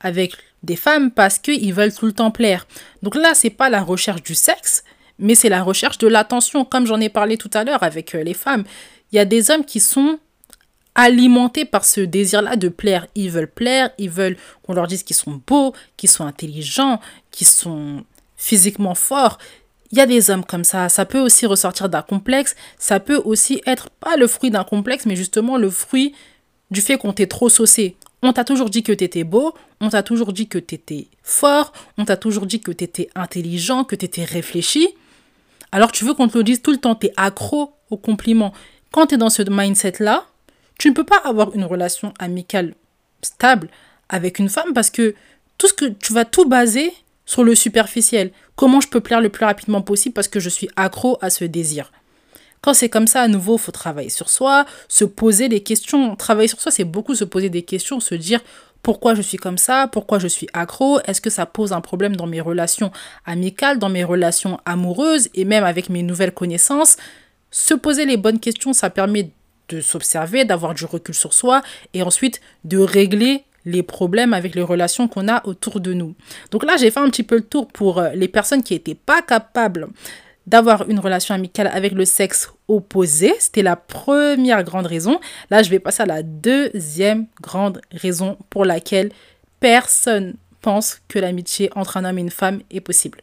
avec 0.00 0.34
des 0.62 0.76
femmes 0.76 1.10
parce 1.10 1.38
qu'ils 1.38 1.72
veulent 1.74 1.94
tout 1.94 2.06
le 2.06 2.12
temps 2.12 2.30
plaire. 2.30 2.66
Donc 3.02 3.14
là, 3.14 3.32
c'est 3.34 3.50
pas 3.50 3.70
la 3.70 3.82
recherche 3.82 4.22
du 4.22 4.34
sexe, 4.34 4.84
mais 5.18 5.34
c'est 5.34 5.48
la 5.48 5.62
recherche 5.62 5.98
de 5.98 6.08
l'attention, 6.08 6.64
comme 6.64 6.86
j'en 6.86 7.00
ai 7.00 7.08
parlé 7.08 7.36
tout 7.36 7.50
à 7.54 7.64
l'heure 7.64 7.82
avec 7.82 8.14
euh, 8.14 8.22
les 8.22 8.34
femmes. 8.34 8.64
Il 9.12 9.16
y 9.16 9.18
a 9.18 9.24
des 9.24 9.50
hommes 9.50 9.64
qui 9.64 9.80
sont 9.80 10.18
alimentés 10.94 11.64
par 11.64 11.84
ce 11.84 12.00
désir-là 12.00 12.56
de 12.56 12.68
plaire. 12.68 13.06
Ils 13.14 13.30
veulent 13.30 13.50
plaire, 13.50 13.90
ils 13.98 14.10
veulent 14.10 14.36
qu'on 14.62 14.74
leur 14.74 14.86
dise 14.86 15.02
qu'ils 15.02 15.16
sont 15.16 15.40
beaux, 15.46 15.74
qu'ils 15.96 16.10
sont 16.10 16.24
intelligents, 16.24 17.00
qu'ils 17.30 17.46
sont 17.46 18.04
physiquement 18.36 18.94
forts. 18.94 19.38
Il 19.92 19.98
y 19.98 20.00
a 20.00 20.06
des 20.06 20.30
hommes 20.30 20.44
comme 20.44 20.64
ça. 20.64 20.88
Ça 20.88 21.04
peut 21.04 21.20
aussi 21.20 21.46
ressortir 21.46 21.88
d'un 21.88 22.02
complexe. 22.02 22.54
Ça 22.78 23.00
peut 23.00 23.20
aussi 23.24 23.60
être 23.66 23.90
pas 23.90 24.16
le 24.16 24.26
fruit 24.26 24.50
d'un 24.50 24.64
complexe, 24.64 25.06
mais 25.06 25.16
justement 25.16 25.56
le 25.56 25.70
fruit 25.70 26.14
du 26.70 26.80
fait 26.80 26.96
qu'on 26.96 27.12
t'ait 27.12 27.26
trop 27.26 27.48
saucé. 27.48 27.96
On 28.22 28.32
t'a 28.32 28.44
toujours 28.44 28.70
dit 28.70 28.82
que 28.82 28.92
tu 28.92 29.04
étais 29.04 29.24
beau, 29.24 29.54
on 29.80 29.88
t'a 29.88 30.02
toujours 30.02 30.32
dit 30.32 30.46
que 30.46 30.58
tu 30.58 30.74
étais 30.74 31.08
fort, 31.22 31.72
on 31.96 32.04
t'a 32.04 32.16
toujours 32.16 32.46
dit 32.46 32.60
que 32.60 32.70
tu 32.70 32.84
étais 32.84 33.08
intelligent, 33.14 33.84
que 33.84 33.96
tu 33.96 34.04
étais 34.04 34.24
réfléchi. 34.24 34.88
Alors 35.72 35.92
tu 35.92 36.04
veux 36.04 36.14
qu'on 36.14 36.28
te 36.28 36.36
le 36.36 36.44
dise 36.44 36.60
tout 36.62 36.72
le 36.72 36.78
temps, 36.78 36.94
tu 36.94 37.06
es 37.06 37.12
accro 37.16 37.72
aux 37.90 37.96
compliments. 37.96 38.52
Quand 38.92 39.06
tu 39.06 39.14
es 39.14 39.18
dans 39.18 39.30
ce 39.30 39.42
mindset-là, 39.48 40.26
tu 40.78 40.90
ne 40.90 40.94
peux 40.94 41.04
pas 41.04 41.20
avoir 41.24 41.54
une 41.54 41.64
relation 41.64 42.12
amicale 42.18 42.74
stable 43.22 43.68
avec 44.08 44.38
une 44.38 44.48
femme 44.48 44.72
parce 44.74 44.90
que 44.90 45.14
tout 45.58 45.68
ce 45.68 45.74
que 45.74 45.84
tu 45.86 46.12
vas 46.12 46.24
tout 46.24 46.48
baser 46.48 46.92
sur 47.30 47.44
le 47.44 47.54
superficiel. 47.54 48.32
Comment 48.56 48.80
je 48.80 48.88
peux 48.88 49.00
plaire 49.00 49.20
le 49.20 49.28
plus 49.28 49.44
rapidement 49.44 49.82
possible 49.82 50.12
parce 50.12 50.26
que 50.26 50.40
je 50.40 50.48
suis 50.48 50.68
accro 50.74 51.16
à 51.20 51.30
ce 51.30 51.44
désir? 51.44 51.92
Quand 52.62 52.74
c'est 52.74 52.88
comme 52.88 53.06
ça, 53.06 53.22
à 53.22 53.28
nouveau, 53.28 53.56
faut 53.56 53.72
travailler 53.72 54.10
sur 54.10 54.28
soi, 54.28 54.66
se 54.88 55.04
poser 55.04 55.48
des 55.48 55.60
questions. 55.60 56.14
Travailler 56.16 56.48
sur 56.48 56.60
soi, 56.60 56.70
c'est 56.70 56.84
beaucoup 56.84 57.14
se 57.14 57.24
poser 57.24 57.48
des 57.48 57.62
questions, 57.62 58.00
se 58.00 58.14
dire 58.14 58.40
pourquoi 58.82 59.14
je 59.14 59.22
suis 59.22 59.36
comme 59.36 59.58
ça, 59.58 59.88
pourquoi 59.88 60.18
je 60.18 60.26
suis 60.26 60.48
accro, 60.52 61.00
est-ce 61.06 61.20
que 61.20 61.30
ça 61.30 61.46
pose 61.46 61.72
un 61.72 61.80
problème 61.80 62.16
dans 62.16 62.26
mes 62.26 62.40
relations 62.40 62.90
amicales, 63.26 63.78
dans 63.78 63.88
mes 63.88 64.04
relations 64.04 64.58
amoureuses 64.64 65.28
et 65.34 65.44
même 65.44 65.64
avec 65.64 65.90
mes 65.90 66.02
nouvelles 66.02 66.32
connaissances. 66.32 66.96
Se 67.50 67.74
poser 67.74 68.06
les 68.06 68.16
bonnes 68.16 68.40
questions, 68.40 68.72
ça 68.72 68.90
permet 68.90 69.30
de 69.68 69.80
s'observer, 69.80 70.44
d'avoir 70.44 70.74
du 70.74 70.84
recul 70.84 71.14
sur 71.14 71.34
soi 71.34 71.62
et 71.94 72.02
ensuite 72.02 72.40
de 72.64 72.78
régler 72.78 73.44
les 73.64 73.82
problèmes 73.82 74.32
avec 74.32 74.54
les 74.54 74.62
relations 74.62 75.08
qu'on 75.08 75.28
a 75.28 75.46
autour 75.46 75.80
de 75.80 75.92
nous. 75.92 76.14
Donc 76.50 76.64
là, 76.64 76.76
j'ai 76.78 76.90
fait 76.90 77.00
un 77.00 77.10
petit 77.10 77.22
peu 77.22 77.36
le 77.36 77.42
tour 77.42 77.68
pour 77.68 77.98
euh, 77.98 78.10
les 78.14 78.28
personnes 78.28 78.62
qui 78.62 78.72
n'étaient 78.72 78.94
pas 78.94 79.20
capables 79.22 79.88
d'avoir 80.50 80.88
une 80.90 80.98
relation 80.98 81.32
amicale 81.32 81.70
avec 81.72 81.92
le 81.92 82.04
sexe 82.04 82.50
opposé. 82.66 83.32
C'était 83.38 83.62
la 83.62 83.76
première 83.76 84.64
grande 84.64 84.86
raison. 84.86 85.20
Là, 85.48 85.62
je 85.62 85.70
vais 85.70 85.78
passer 85.78 86.02
à 86.02 86.06
la 86.06 86.24
deuxième 86.24 87.26
grande 87.40 87.80
raison 87.92 88.36
pour 88.50 88.64
laquelle 88.64 89.12
personne 89.60 90.34
pense 90.60 90.98
que 91.06 91.20
l'amitié 91.20 91.70
entre 91.76 91.96
un 91.96 92.04
homme 92.04 92.18
et 92.18 92.22
une 92.22 92.30
femme 92.30 92.62
est 92.72 92.80
possible. 92.80 93.22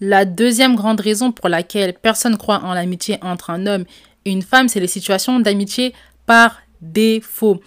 La 0.00 0.24
deuxième 0.24 0.76
grande 0.76 1.00
raison 1.00 1.32
pour 1.32 1.48
laquelle 1.48 1.94
personne 1.94 2.38
croit 2.38 2.62
en 2.62 2.72
l'amitié 2.72 3.18
entre 3.20 3.50
un 3.50 3.66
homme 3.66 3.84
et 4.24 4.30
une 4.30 4.42
femme, 4.42 4.68
c'est 4.68 4.80
les 4.80 4.86
situations 4.86 5.40
d'amitié 5.40 5.92
par 6.26 6.60
défaut. 6.80 7.60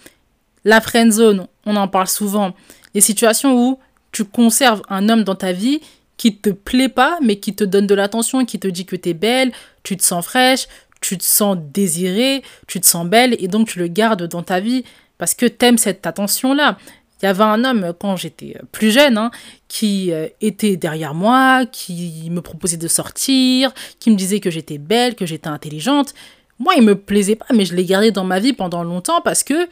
La 0.64 0.80
friend 0.80 1.12
zone, 1.12 1.46
on 1.66 1.76
en 1.76 1.86
parle 1.86 2.08
souvent. 2.08 2.54
Les 2.94 3.02
situations 3.02 3.54
où 3.54 3.78
tu 4.10 4.24
conserves 4.24 4.80
un 4.88 5.10
homme 5.10 5.22
dans 5.22 5.34
ta 5.34 5.52
vie 5.52 5.80
qui 6.16 6.36
te 6.36 6.50
plaît 6.50 6.88
pas, 6.88 7.18
mais 7.22 7.36
qui 7.36 7.54
te 7.54 7.64
donne 7.64 7.86
de 7.86 7.94
l'attention, 7.94 8.44
qui 8.44 8.58
te 8.58 8.68
dit 8.68 8.86
que 8.86 8.96
tu 8.96 9.10
es 9.10 9.14
belle, 9.14 9.52
tu 9.82 9.96
te 9.96 10.02
sens 10.02 10.24
fraîche, 10.24 10.68
tu 11.00 11.18
te 11.18 11.24
sens 11.24 11.56
désirée, 11.72 12.42
tu 12.66 12.80
te 12.80 12.86
sens 12.86 13.06
belle, 13.06 13.36
et 13.38 13.48
donc 13.48 13.68
tu 13.68 13.78
le 13.78 13.88
gardes 13.88 14.24
dans 14.24 14.42
ta 14.42 14.60
vie 14.60 14.84
parce 15.18 15.34
que 15.34 15.46
tu 15.46 15.64
aimes 15.64 15.78
cette 15.78 16.06
attention-là. 16.06 16.78
Il 17.22 17.26
y 17.26 17.28
avait 17.28 17.44
un 17.44 17.64
homme, 17.64 17.92
quand 17.98 18.16
j'étais 18.16 18.56
plus 18.72 18.90
jeune, 18.90 19.16
hein, 19.16 19.30
qui 19.68 20.12
euh, 20.12 20.28
était 20.40 20.76
derrière 20.76 21.14
moi, 21.14 21.64
qui 21.66 22.28
me 22.30 22.42
proposait 22.42 22.76
de 22.76 22.88
sortir, 22.88 23.72
qui 23.98 24.10
me 24.10 24.16
disait 24.16 24.40
que 24.40 24.50
j'étais 24.50 24.78
belle, 24.78 25.14
que 25.14 25.24
j'étais 25.24 25.48
intelligente. 25.48 26.12
Moi, 26.58 26.74
il 26.76 26.82
me 26.82 26.94
plaisait 26.94 27.36
pas, 27.36 27.46
mais 27.54 27.64
je 27.64 27.74
l'ai 27.74 27.84
gardé 27.84 28.10
dans 28.10 28.24
ma 28.24 28.40
vie 28.40 28.52
pendant 28.52 28.84
longtemps 28.84 29.20
parce 29.22 29.42
que 29.42 29.68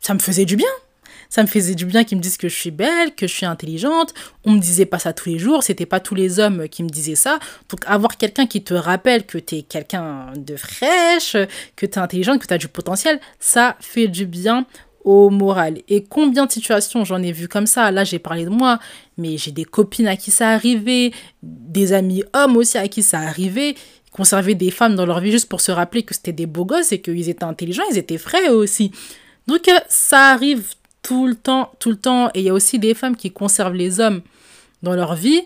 ça 0.00 0.14
me 0.14 0.18
faisait 0.18 0.44
du 0.44 0.56
bien. 0.56 0.68
Ça 1.30 1.42
me 1.42 1.46
faisait 1.46 1.74
du 1.74 1.86
bien 1.86 2.04
qu'ils 2.04 2.18
me 2.18 2.22
disent 2.22 2.36
que 2.36 2.48
je 2.48 2.56
suis 2.56 2.72
belle, 2.72 3.14
que 3.14 3.26
je 3.26 3.32
suis 3.32 3.46
intelligente. 3.46 4.12
On 4.44 4.50
me 4.50 4.60
disait 4.60 4.84
pas 4.84 4.98
ça 4.98 5.12
tous 5.12 5.28
les 5.28 5.38
jours, 5.38 5.62
c'était 5.62 5.86
pas 5.86 6.00
tous 6.00 6.14
les 6.14 6.40
hommes 6.40 6.68
qui 6.68 6.82
me 6.82 6.88
disaient 6.88 7.14
ça. 7.14 7.38
Donc 7.70 7.80
avoir 7.86 8.18
quelqu'un 8.18 8.46
qui 8.46 8.62
te 8.62 8.74
rappelle 8.74 9.24
que 9.24 9.38
tu 9.38 9.56
es 9.56 9.62
quelqu'un 9.62 10.32
de 10.36 10.56
fraîche, 10.56 11.36
que 11.76 11.86
tu 11.86 11.92
es 11.92 11.98
intelligente, 11.98 12.40
que 12.40 12.46
tu 12.46 12.54
as 12.54 12.58
du 12.58 12.68
potentiel, 12.68 13.20
ça 13.38 13.76
fait 13.80 14.08
du 14.08 14.26
bien 14.26 14.66
au 15.04 15.30
moral. 15.30 15.78
Et 15.88 16.04
combien 16.04 16.46
de 16.46 16.52
situations 16.52 17.04
j'en 17.04 17.22
ai 17.22 17.32
vu 17.32 17.48
comme 17.48 17.66
ça? 17.66 17.90
Là, 17.90 18.04
j'ai 18.04 18.18
parlé 18.18 18.44
de 18.44 18.50
moi, 18.50 18.78
mais 19.16 19.36
j'ai 19.38 19.52
des 19.52 19.64
copines 19.64 20.08
à 20.08 20.16
qui 20.16 20.30
ça 20.30 20.50
arrivait, 20.50 21.12
des 21.42 21.92
amis 21.92 22.22
hommes 22.34 22.56
aussi 22.56 22.76
à 22.76 22.88
qui 22.88 23.02
ça 23.02 23.20
arrivait. 23.20 23.70
Ils 23.70 24.10
conservaient 24.12 24.54
des 24.54 24.70
femmes 24.70 24.96
dans 24.96 25.06
leur 25.06 25.20
vie 25.20 25.30
juste 25.30 25.48
pour 25.48 25.60
se 25.60 25.72
rappeler 25.72 26.02
que 26.02 26.14
c'était 26.14 26.32
des 26.32 26.46
beaux 26.46 26.64
gosses 26.64 26.92
et 26.92 27.00
qu'ils 27.00 27.28
étaient 27.28 27.44
intelligents, 27.44 27.84
ils 27.90 27.98
étaient 27.98 28.18
frais 28.18 28.48
aussi. 28.48 28.90
Donc 29.46 29.68
euh, 29.68 29.78
ça 29.88 30.30
arrive 30.30 30.64
tout 31.10 31.26
le 31.26 31.34
temps, 31.34 31.72
tout 31.80 31.90
le 31.90 31.96
temps. 31.96 32.28
Et 32.34 32.38
il 32.38 32.44
y 32.44 32.50
a 32.50 32.54
aussi 32.54 32.78
des 32.78 32.94
femmes 32.94 33.16
qui 33.16 33.32
conservent 33.32 33.74
les 33.74 33.98
hommes 33.98 34.20
dans 34.84 34.94
leur 34.94 35.16
vie 35.16 35.42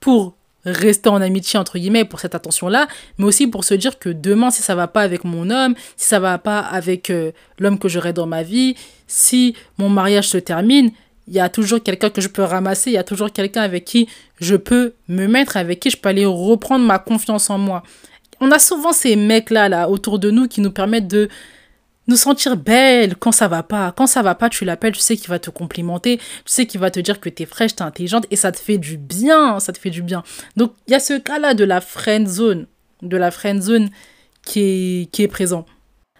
pour 0.00 0.34
rester 0.64 1.08
en 1.08 1.20
amitié 1.20 1.56
entre 1.56 1.78
guillemets 1.78 2.04
pour 2.04 2.20
cette 2.20 2.36
attention 2.36 2.68
là 2.68 2.86
mais 3.18 3.24
aussi 3.24 3.48
pour 3.48 3.64
se 3.64 3.74
dire 3.74 3.98
que 3.98 4.08
demain 4.08 4.52
si 4.52 4.62
ça 4.62 4.76
va 4.76 4.86
pas 4.86 5.00
avec 5.00 5.24
mon 5.24 5.50
homme 5.50 5.74
si 5.96 6.06
ça 6.06 6.20
va 6.20 6.38
pas 6.38 6.60
avec 6.60 7.10
euh, 7.10 7.32
l'homme 7.58 7.80
que 7.80 7.88
j'aurai 7.88 8.12
dans 8.12 8.26
ma 8.26 8.44
vie 8.44 8.76
si 9.08 9.56
mon 9.78 9.88
mariage 9.88 10.28
se 10.28 10.38
termine 10.38 10.92
il 11.26 11.34
y 11.34 11.40
a 11.40 11.48
toujours 11.48 11.82
quelqu'un 11.82 12.10
que 12.10 12.20
je 12.20 12.28
peux 12.28 12.44
ramasser 12.44 12.90
il 12.90 12.94
y 12.94 12.98
a 12.98 13.02
toujours 13.02 13.32
quelqu'un 13.32 13.62
avec 13.62 13.84
qui 13.84 14.08
je 14.40 14.54
peux 14.54 14.94
me 15.08 15.26
mettre 15.26 15.56
avec 15.56 15.80
qui 15.80 15.90
je 15.90 15.96
peux 15.96 16.10
aller 16.10 16.26
reprendre 16.26 16.84
ma 16.84 17.00
confiance 17.00 17.50
en 17.50 17.58
moi 17.58 17.82
on 18.38 18.52
a 18.52 18.60
souvent 18.60 18.92
ces 18.92 19.16
mecs 19.16 19.50
là 19.50 19.68
là 19.68 19.88
autour 19.90 20.20
de 20.20 20.30
nous 20.30 20.46
qui 20.46 20.60
nous 20.60 20.70
permettent 20.70 21.08
de 21.08 21.28
nous 22.12 22.16
sentir 22.16 22.56
belle 22.56 23.16
quand 23.16 23.32
ça 23.32 23.48
va 23.48 23.62
pas. 23.62 23.92
Quand 23.96 24.06
ça 24.06 24.22
va 24.22 24.34
pas, 24.34 24.48
tu 24.48 24.64
l'appelles, 24.64 24.92
tu 24.92 25.00
sais 25.00 25.16
qu'il 25.16 25.28
va 25.28 25.38
te 25.38 25.50
complimenter, 25.50 26.18
tu 26.18 26.24
sais 26.44 26.66
qu'il 26.66 26.78
va 26.78 26.90
te 26.90 27.00
dire 27.00 27.18
que 27.20 27.28
tu 27.28 27.42
es 27.42 27.46
fraîche, 27.46 27.72
es 27.72 27.82
intelligente 27.82 28.26
et 28.30 28.36
ça 28.36 28.52
te 28.52 28.58
fait 28.58 28.78
du 28.78 28.98
bien, 28.98 29.58
ça 29.58 29.72
te 29.72 29.78
fait 29.78 29.90
du 29.90 30.02
bien. 30.02 30.22
Donc 30.56 30.74
il 30.86 30.92
y 30.92 30.94
a 30.94 31.00
ce 31.00 31.14
cas-là 31.14 31.54
de 31.54 31.64
la 31.64 31.80
friend 31.80 32.28
zone, 32.28 32.66
de 33.00 33.16
la 33.16 33.30
friend 33.30 33.62
zone 33.62 33.88
qui 34.44 35.08
est, 35.18 35.28
présent. 35.28 35.66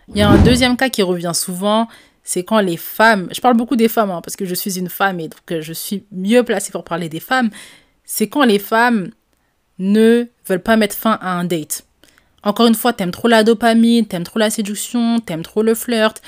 Il 0.09 0.17
y 0.17 0.23
a 0.23 0.29
un 0.29 0.43
deuxième 0.43 0.77
cas 0.77 0.89
qui 0.89 1.03
revient 1.03 1.33
souvent, 1.35 1.89
c'est 2.25 2.45
quand 2.45 2.61
les 2.61 2.77
femmes, 2.77 3.29
je 3.33 3.41
parle 3.41 3.57
beaucoup 3.57 3.77
des 3.77 3.89
femmes 3.89 4.11
hein, 4.11 4.21
parce 4.23 4.37
que 4.37 4.47
je 4.47 4.55
suis 4.55 4.79
une 4.79 4.89
femme 4.89 5.21
et 5.21 5.29
donc 5.29 5.61
je 5.61 5.73
suis 5.73 6.05
mieux 6.11 6.43
placée 6.43 6.73
pour 6.73 6.85
parler 6.85 7.09
des 7.09 7.21
femmes, 7.21 7.51
c'est 8.05 8.29
quand 8.29 8.45
les 8.45 8.59
femmes 8.59 9.11
ne 9.79 10.27
veulent 10.49 10.63
pas 10.63 10.77
mettre 10.77 10.97
fin 10.97 11.19
à 11.21 11.33
un 11.33 11.45
date. 11.45 11.85
Encore 12.43 12.67
une 12.67 12.75
fois, 12.75 12.93
t'aimes 12.93 13.11
trop 13.11 13.29
la 13.29 13.45
dopamine, 13.45 14.07
t'aimes 14.07 14.25
trop 14.25 14.39
la 14.39 14.51
séduction, 14.51 15.21
t'aimes 15.21 15.43
trop 15.43 15.63
le 15.63 15.75
flirt, 15.75 16.21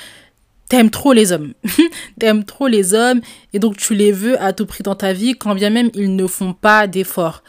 t'aimes 0.69 0.89
trop 0.89 1.13
les 1.13 1.31
hommes. 1.31 1.53
t'aimes 2.19 2.45
trop 2.45 2.67
les 2.67 2.93
hommes 2.93 3.21
et 3.53 3.59
donc 3.59 3.77
tu 3.77 3.95
les 3.95 4.11
veux 4.11 4.41
à 4.41 4.53
tout 4.53 4.65
prix 4.65 4.83
dans 4.83 4.95
ta 4.95 5.13
vie 5.13 5.33
quand 5.33 5.55
bien 5.55 5.69
même 5.69 5.89
ils 5.93 6.15
ne 6.15 6.27
font 6.27 6.53
pas 6.53 6.87
d'efforts. 6.87 7.43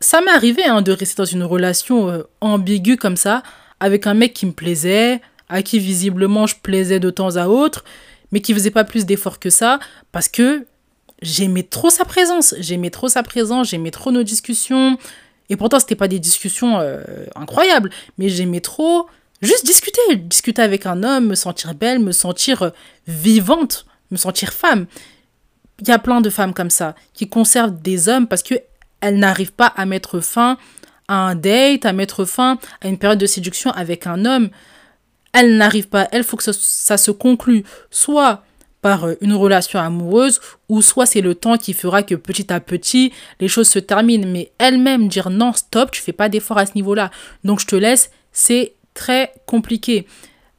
Ça 0.00 0.20
m'est 0.20 0.30
arrivé 0.30 0.64
hein, 0.64 0.80
de 0.80 0.92
rester 0.92 1.16
dans 1.16 1.24
une 1.24 1.42
relation 1.42 2.08
euh, 2.08 2.22
ambiguë 2.40 2.96
comme 2.96 3.16
ça 3.16 3.42
avec 3.80 4.06
un 4.06 4.14
mec 4.14 4.32
qui 4.32 4.46
me 4.46 4.52
plaisait, 4.52 5.20
à 5.48 5.62
qui 5.62 5.78
visiblement 5.78 6.46
je 6.46 6.56
plaisais 6.60 7.00
de 7.00 7.10
temps 7.10 7.36
à 7.36 7.46
autre, 7.46 7.84
mais 8.32 8.40
qui 8.40 8.54
faisait 8.54 8.70
pas 8.70 8.84
plus 8.84 9.06
d'efforts 9.06 9.38
que 9.38 9.50
ça 9.50 9.78
parce 10.12 10.28
que 10.28 10.66
j'aimais 11.22 11.62
trop 11.64 11.90
sa 11.90 12.04
présence, 12.04 12.54
j'aimais 12.58 12.90
trop 12.90 13.08
sa 13.08 13.22
présence, 13.22 13.70
j'aimais 13.70 13.90
trop 13.90 14.12
nos 14.12 14.22
discussions, 14.22 14.98
et 15.50 15.56
pourtant, 15.56 15.80
c'était 15.80 15.94
pas 15.94 16.08
des 16.08 16.18
discussions 16.18 16.78
euh, 16.78 17.02
incroyables, 17.34 17.90
mais 18.18 18.28
j'aimais 18.28 18.60
trop 18.60 19.06
juste 19.40 19.64
discuter, 19.64 20.16
discuter 20.16 20.62
avec 20.62 20.86
un 20.86 21.02
homme, 21.02 21.26
me 21.26 21.34
sentir 21.34 21.74
belle, 21.74 22.00
me 22.00 22.12
sentir 22.12 22.62
euh, 22.62 22.70
vivante, 23.06 23.86
me 24.10 24.16
sentir 24.16 24.52
femme. 24.52 24.86
Il 25.80 25.88
y 25.88 25.92
a 25.92 25.98
plein 25.98 26.20
de 26.20 26.30
femmes 26.30 26.52
comme 26.52 26.70
ça 26.70 26.94
qui 27.14 27.28
conservent 27.28 27.80
des 27.80 28.08
hommes 28.08 28.26
parce 28.26 28.42
que 28.42 28.54
elles 29.00 29.18
n'arrivent 29.18 29.52
pas 29.52 29.68
à 29.68 29.86
mettre 29.86 30.20
fin 30.20 30.58
à 31.06 31.14
un 31.14 31.34
date, 31.36 31.86
à 31.86 31.92
mettre 31.92 32.24
fin 32.24 32.58
à 32.80 32.88
une 32.88 32.98
période 32.98 33.18
de 33.18 33.26
séduction 33.26 33.70
avec 33.70 34.06
un 34.06 34.24
homme. 34.24 34.50
Elles 35.32 35.56
n'arrivent 35.56 35.88
pas. 35.88 36.08
Elles, 36.10 36.24
faut 36.24 36.36
que 36.36 36.42
ça, 36.42 36.52
ça 36.52 36.98
se 36.98 37.12
conclue 37.12 37.64
soit 37.90 38.42
par 38.82 39.04
euh, 39.04 39.14
une 39.20 39.34
relation 39.34 39.78
amoureuse 39.78 40.40
ou 40.68 40.82
soit 40.82 41.06
c'est 41.06 41.20
le 41.20 41.34
temps 41.34 41.56
qui 41.56 41.72
fera 41.72 42.02
que 42.02 42.14
petit 42.14 42.52
à 42.52 42.60
petit 42.60 43.12
les 43.40 43.48
choses 43.48 43.68
se 43.68 43.78
terminent. 43.78 44.28
Mais 44.28 44.52
elle-même 44.58 45.08
dire 45.08 45.30
non 45.30 45.52
stop 45.52 45.90
tu 45.90 46.02
fais 46.02 46.12
pas 46.12 46.28
d'effort 46.28 46.58
à 46.58 46.66
ce 46.66 46.72
niveau-là. 46.74 47.10
Donc 47.44 47.60
je 47.60 47.66
te 47.66 47.76
laisse 47.76 48.10
c'est 48.32 48.72
très 48.94 49.32
compliqué. 49.46 50.06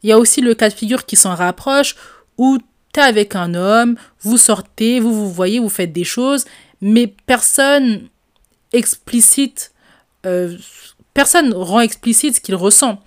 Il 0.03 0.09
y 0.09 0.13
a 0.13 0.17
aussi 0.17 0.41
le 0.41 0.53
cas 0.55 0.69
de 0.69 0.73
figure 0.73 1.05
qui 1.05 1.15
s'en 1.15 1.35
rapproche 1.35 1.95
où 2.38 2.57
tu 2.93 2.99
es 2.99 3.03
avec 3.03 3.35
un 3.35 3.53
homme 3.53 3.95
vous 4.21 4.38
sortez 4.38 4.99
vous 4.99 5.13
vous 5.13 5.31
voyez 5.31 5.59
vous 5.59 5.69
faites 5.69 5.93
des 5.93 6.03
choses 6.03 6.45
mais 6.81 7.07
personne 7.07 8.07
explicite 8.73 9.71
euh, 10.25 10.57
personne 11.13 11.53
rend 11.53 11.81
explicite 11.81 12.35
ce 12.35 12.41
qu'il 12.41 12.55
ressent 12.55 13.01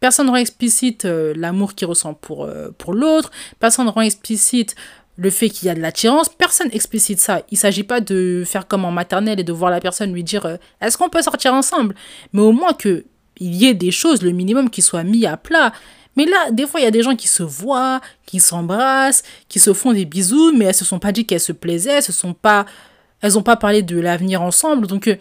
Personne 0.00 0.26
ne 0.26 0.30
rend 0.30 0.36
explicite 0.36 1.04
euh, 1.04 1.32
l'amour 1.36 1.74
qu'il 1.74 1.88
ressent 1.88 2.14
pour, 2.14 2.44
euh, 2.44 2.70
pour 2.78 2.94
l'autre. 2.94 3.30
Personne 3.58 3.86
ne 3.86 3.90
rend 3.90 4.02
explicite 4.02 4.76
le 5.16 5.30
fait 5.30 5.50
qu'il 5.50 5.66
y 5.66 5.70
a 5.70 5.74
de 5.74 5.80
l'attirance. 5.80 6.28
Personne 6.28 6.68
explicite 6.72 7.18
ça. 7.18 7.42
Il 7.50 7.54
ne 7.54 7.58
s'agit 7.58 7.82
pas 7.82 8.00
de 8.00 8.44
faire 8.46 8.68
comme 8.68 8.84
en 8.84 8.92
maternelle 8.92 9.40
et 9.40 9.44
de 9.44 9.52
voir 9.52 9.70
la 9.70 9.80
personne 9.80 10.12
lui 10.12 10.22
dire 10.22 10.46
euh, 10.46 10.56
est-ce 10.80 10.96
qu'on 10.96 11.08
peut 11.08 11.22
sortir 11.22 11.52
ensemble? 11.52 11.94
Mais 12.32 12.42
au 12.42 12.52
moins 12.52 12.72
qu'il 12.72 13.04
y 13.40 13.66
ait 13.66 13.74
des 13.74 13.90
choses, 13.90 14.22
le 14.22 14.30
minimum 14.30 14.70
qui 14.70 14.82
soit 14.82 15.04
mis 15.04 15.26
à 15.26 15.36
plat. 15.36 15.72
Mais 16.16 16.24
là, 16.24 16.50
des 16.50 16.66
fois, 16.66 16.80
il 16.80 16.84
y 16.84 16.86
a 16.86 16.92
des 16.92 17.02
gens 17.02 17.14
qui 17.14 17.28
se 17.28 17.42
voient, 17.42 18.00
qui 18.26 18.40
s'embrassent, 18.40 19.22
qui 19.48 19.60
se 19.60 19.72
font 19.72 19.92
des 19.92 20.04
bisous, 20.04 20.52
mais 20.56 20.66
elles 20.66 20.74
se 20.74 20.84
sont 20.84 20.98
pas 20.98 21.12
dit 21.12 21.24
qu'elles 21.24 21.40
se 21.40 21.52
plaisaient, 21.52 21.96
elles 21.98 22.02
se 22.02 22.12
sont 22.12 22.34
pas, 22.34 22.66
elles 23.20 23.38
ont 23.38 23.42
pas 23.42 23.56
parlé 23.56 23.82
de 23.82 23.98
l'avenir 24.00 24.42
ensemble. 24.42 24.86
Donc, 24.86 25.16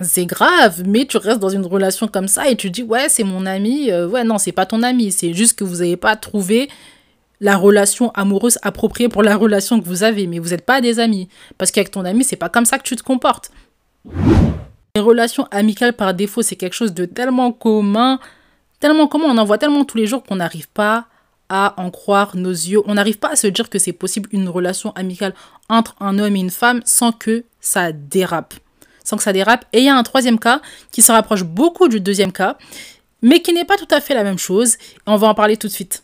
c'est 0.00 0.26
grave, 0.26 0.82
mais 0.86 1.04
tu 1.04 1.16
restes 1.18 1.38
dans 1.38 1.48
une 1.48 1.66
relation 1.66 2.08
comme 2.08 2.28
ça 2.28 2.48
et 2.48 2.56
tu 2.56 2.70
dis 2.70 2.82
ouais 2.82 3.08
c'est 3.08 3.24
mon 3.24 3.46
ami, 3.46 3.90
euh, 3.90 4.08
ouais 4.08 4.24
non 4.24 4.38
c'est 4.38 4.52
pas 4.52 4.66
ton 4.66 4.82
ami, 4.82 5.12
c'est 5.12 5.34
juste 5.34 5.58
que 5.58 5.64
vous 5.64 5.76
n'avez 5.76 5.96
pas 5.96 6.16
trouvé 6.16 6.68
la 7.40 7.56
relation 7.56 8.10
amoureuse 8.12 8.58
appropriée 8.62 9.08
pour 9.08 9.22
la 9.22 9.36
relation 9.36 9.80
que 9.80 9.84
vous 9.84 10.04
avez, 10.04 10.26
mais 10.26 10.38
vous 10.38 10.50
n'êtes 10.50 10.64
pas 10.64 10.80
des 10.80 11.00
amis. 11.00 11.28
Parce 11.58 11.70
qu'avec 11.70 11.90
ton 11.90 12.04
ami 12.04 12.24
c'est 12.24 12.36
pas 12.36 12.48
comme 12.48 12.64
ça 12.64 12.78
que 12.78 12.84
tu 12.84 12.96
te 12.96 13.02
comportes. 13.02 13.50
Les 14.94 15.00
relations 15.00 15.46
amicales 15.50 15.92
par 15.92 16.14
défaut 16.14 16.42
c'est 16.42 16.56
quelque 16.56 16.74
chose 16.74 16.94
de 16.94 17.04
tellement 17.04 17.52
commun, 17.52 18.18
tellement 18.80 19.08
commun, 19.08 19.26
on 19.28 19.38
en 19.38 19.44
voit 19.44 19.58
tellement 19.58 19.84
tous 19.84 19.98
les 19.98 20.06
jours 20.06 20.22
qu'on 20.22 20.36
n'arrive 20.36 20.68
pas 20.68 21.06
à 21.48 21.74
en 21.76 21.90
croire 21.90 22.34
nos 22.34 22.50
yeux, 22.50 22.80
on 22.86 22.94
n'arrive 22.94 23.18
pas 23.18 23.32
à 23.32 23.36
se 23.36 23.46
dire 23.46 23.68
que 23.68 23.78
c'est 23.78 23.92
possible 23.92 24.28
une 24.32 24.48
relation 24.48 24.92
amicale 24.92 25.34
entre 25.68 25.94
un 26.00 26.18
homme 26.18 26.34
et 26.34 26.40
une 26.40 26.50
femme 26.50 26.80
sans 26.86 27.12
que 27.12 27.44
ça 27.60 27.92
dérape 27.92 28.54
sans 29.04 29.16
que 29.16 29.22
ça 29.22 29.32
dérape. 29.32 29.64
Et 29.72 29.78
il 29.78 29.84
y 29.84 29.88
a 29.88 29.96
un 29.96 30.02
troisième 30.02 30.38
cas 30.38 30.60
qui 30.90 31.02
se 31.02 31.12
rapproche 31.12 31.44
beaucoup 31.44 31.88
du 31.88 32.00
deuxième 32.00 32.32
cas, 32.32 32.56
mais 33.22 33.40
qui 33.40 33.52
n'est 33.52 33.64
pas 33.64 33.76
tout 33.76 33.88
à 33.90 34.00
fait 34.00 34.14
la 34.14 34.24
même 34.24 34.38
chose. 34.38 34.76
on 35.06 35.16
va 35.16 35.28
en 35.28 35.34
parler 35.34 35.56
tout 35.56 35.68
de 35.68 35.72
suite. 35.72 36.02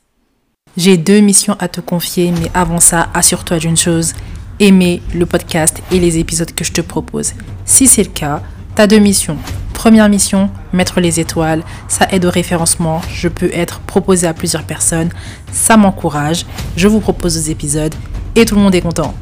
J'ai 0.76 0.96
deux 0.96 1.20
missions 1.20 1.56
à 1.58 1.68
te 1.68 1.80
confier, 1.80 2.30
mais 2.30 2.50
avant 2.54 2.80
ça, 2.80 3.08
assure-toi 3.14 3.58
d'une 3.58 3.76
chose. 3.76 4.14
Aimer 4.60 5.02
le 5.14 5.26
podcast 5.26 5.82
et 5.90 5.98
les 5.98 6.18
épisodes 6.18 6.52
que 6.52 6.64
je 6.64 6.72
te 6.72 6.80
propose. 6.80 7.32
Si 7.64 7.86
c'est 7.86 8.04
le 8.04 8.10
cas, 8.10 8.42
tu 8.76 8.82
as 8.82 8.86
deux 8.86 8.98
missions. 8.98 9.38
Première 9.72 10.08
mission, 10.08 10.50
mettre 10.72 11.00
les 11.00 11.20
étoiles. 11.20 11.62
Ça 11.86 12.08
aide 12.10 12.24
au 12.24 12.30
référencement. 12.30 13.00
Je 13.12 13.28
peux 13.28 13.50
être 13.52 13.80
proposé 13.80 14.26
à 14.26 14.34
plusieurs 14.34 14.64
personnes. 14.64 15.10
Ça 15.52 15.76
m'encourage. 15.76 16.46
Je 16.76 16.88
vous 16.88 17.00
propose 17.00 17.34
des 17.34 17.50
épisodes 17.50 17.94
et 18.34 18.44
tout 18.44 18.56
le 18.56 18.60
monde 18.60 18.74
est 18.74 18.80
content. 18.80 19.14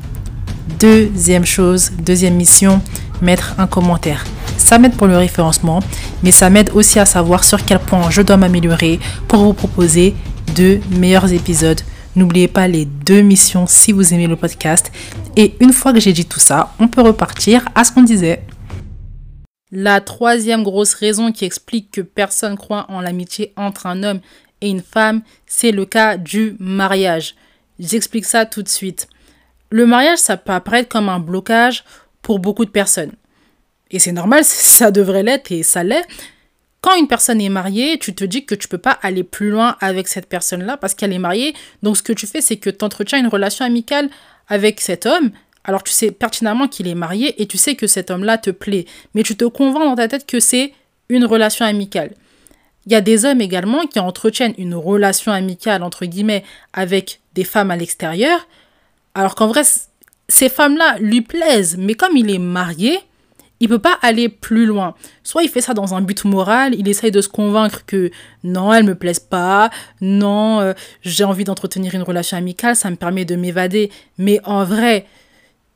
Deuxième 0.78 1.46
chose, 1.46 1.90
deuxième 1.98 2.34
mission, 2.34 2.82
mettre 3.22 3.54
un 3.58 3.66
commentaire. 3.66 4.26
Ça 4.58 4.78
m'aide 4.78 4.94
pour 4.94 5.06
le 5.06 5.16
référencement, 5.16 5.80
mais 6.22 6.32
ça 6.32 6.50
m'aide 6.50 6.70
aussi 6.74 6.98
à 6.98 7.06
savoir 7.06 7.44
sur 7.44 7.64
quel 7.64 7.78
point 7.78 8.10
je 8.10 8.20
dois 8.20 8.36
m'améliorer 8.36 9.00
pour 9.26 9.40
vous 9.40 9.54
proposer 9.54 10.14
de 10.54 10.78
meilleurs 10.90 11.32
épisodes. 11.32 11.80
N'oubliez 12.14 12.48
pas 12.48 12.68
les 12.68 12.84
deux 12.84 13.22
missions 13.22 13.66
si 13.66 13.92
vous 13.92 14.12
aimez 14.12 14.26
le 14.26 14.36
podcast. 14.36 14.92
Et 15.34 15.54
une 15.60 15.72
fois 15.72 15.94
que 15.94 16.00
j'ai 16.00 16.12
dit 16.12 16.26
tout 16.26 16.40
ça, 16.40 16.74
on 16.78 16.88
peut 16.88 17.02
repartir 17.02 17.66
à 17.74 17.84
ce 17.84 17.92
qu'on 17.92 18.02
disait. 18.02 18.42
La 19.70 20.02
troisième 20.02 20.62
grosse 20.62 20.92
raison 20.92 21.32
qui 21.32 21.46
explique 21.46 21.90
que 21.90 22.00
personne 22.02 22.56
croit 22.56 22.84
en 22.90 23.00
l'amitié 23.00 23.54
entre 23.56 23.86
un 23.86 24.02
homme 24.02 24.20
et 24.60 24.68
une 24.68 24.82
femme, 24.82 25.22
c'est 25.46 25.72
le 25.72 25.86
cas 25.86 26.18
du 26.18 26.54
mariage. 26.58 27.34
J'explique 27.78 28.26
ça 28.26 28.44
tout 28.44 28.62
de 28.62 28.68
suite. 28.68 29.08
Le 29.70 29.86
mariage, 29.86 30.18
ça 30.18 30.36
peut 30.36 30.52
apparaître 30.52 30.88
comme 30.88 31.08
un 31.08 31.18
blocage 31.18 31.84
pour 32.22 32.38
beaucoup 32.38 32.64
de 32.64 32.70
personnes. 32.70 33.12
Et 33.90 33.98
c'est 33.98 34.12
normal, 34.12 34.44
ça 34.44 34.90
devrait 34.90 35.22
l'être 35.22 35.52
et 35.52 35.62
ça 35.62 35.82
l'est. 35.82 36.06
quand 36.80 36.96
une 36.96 37.08
personne 37.08 37.40
est 37.40 37.48
mariée, 37.48 37.98
tu 37.98 38.14
te 38.14 38.24
dis 38.24 38.44
que 38.44 38.54
tu 38.54 38.68
peux 38.68 38.78
pas 38.78 38.98
aller 39.02 39.24
plus 39.24 39.50
loin 39.50 39.76
avec 39.80 40.08
cette 40.08 40.28
personne-là 40.28 40.76
parce 40.76 40.94
qu'elle 40.94 41.12
est 41.12 41.18
mariée. 41.18 41.54
Donc, 41.82 41.96
ce 41.96 42.02
que 42.02 42.12
tu 42.12 42.26
fais, 42.26 42.40
c'est 42.40 42.56
que 42.56 42.70
tu 42.70 42.84
entretiens 42.84 43.18
une 43.18 43.28
relation 43.28 43.64
amicale 43.64 44.08
avec 44.48 44.80
cet 44.80 45.06
homme. 45.06 45.30
Alors, 45.64 45.82
tu 45.82 45.92
sais 45.92 46.12
pertinemment 46.12 46.68
qu'il 46.68 46.86
est 46.86 46.94
marié 46.94 47.40
et 47.42 47.46
tu 47.46 47.58
sais 47.58 47.74
que 47.74 47.88
cet 47.88 48.10
homme-là 48.10 48.38
te 48.38 48.50
plaît. 48.50 48.86
Mais 49.14 49.24
tu 49.24 49.36
te 49.36 49.44
convaincs 49.44 49.82
dans 49.82 49.96
ta 49.96 50.06
tête 50.06 50.26
que 50.26 50.38
c'est 50.38 50.72
une 51.08 51.24
relation 51.24 51.64
amicale. 51.64 52.12
Il 52.86 52.92
y 52.92 52.94
a 52.94 53.00
des 53.00 53.24
hommes 53.24 53.40
également 53.40 53.86
qui 53.86 53.98
entretiennent 53.98 54.54
une 54.58 54.76
relation 54.76 55.32
amicale, 55.32 55.82
entre 55.82 56.06
guillemets, 56.06 56.44
avec 56.72 57.20
des 57.34 57.42
femmes 57.42 57.72
à 57.72 57.76
l'extérieur. 57.76 58.46
Alors 59.16 59.34
qu'en 59.34 59.46
vrai, 59.46 59.62
ces 60.28 60.48
femmes-là 60.50 60.98
lui 61.00 61.22
plaisent. 61.22 61.76
Mais 61.78 61.94
comme 61.94 62.18
il 62.18 62.30
est 62.30 62.38
marié, 62.38 62.98
il 63.60 63.68
peut 63.70 63.78
pas 63.78 63.98
aller 64.02 64.28
plus 64.28 64.66
loin. 64.66 64.94
Soit 65.22 65.42
il 65.42 65.48
fait 65.48 65.62
ça 65.62 65.72
dans 65.72 65.94
un 65.94 66.02
but 66.02 66.26
moral, 66.26 66.74
il 66.74 66.86
essaye 66.86 67.10
de 67.10 67.22
se 67.22 67.28
convaincre 67.30 67.86
que 67.86 68.10
non, 68.44 68.74
elle 68.74 68.84
me 68.84 68.94
plaise 68.94 69.18
pas, 69.18 69.70
non, 70.02 70.60
euh, 70.60 70.74
j'ai 71.00 71.24
envie 71.24 71.44
d'entretenir 71.44 71.94
une 71.94 72.02
relation 72.02 72.36
amicale, 72.36 72.76
ça 72.76 72.90
me 72.90 72.96
permet 72.96 73.24
de 73.24 73.36
m'évader. 73.36 73.90
Mais 74.18 74.38
en 74.44 74.64
vrai, 74.64 75.06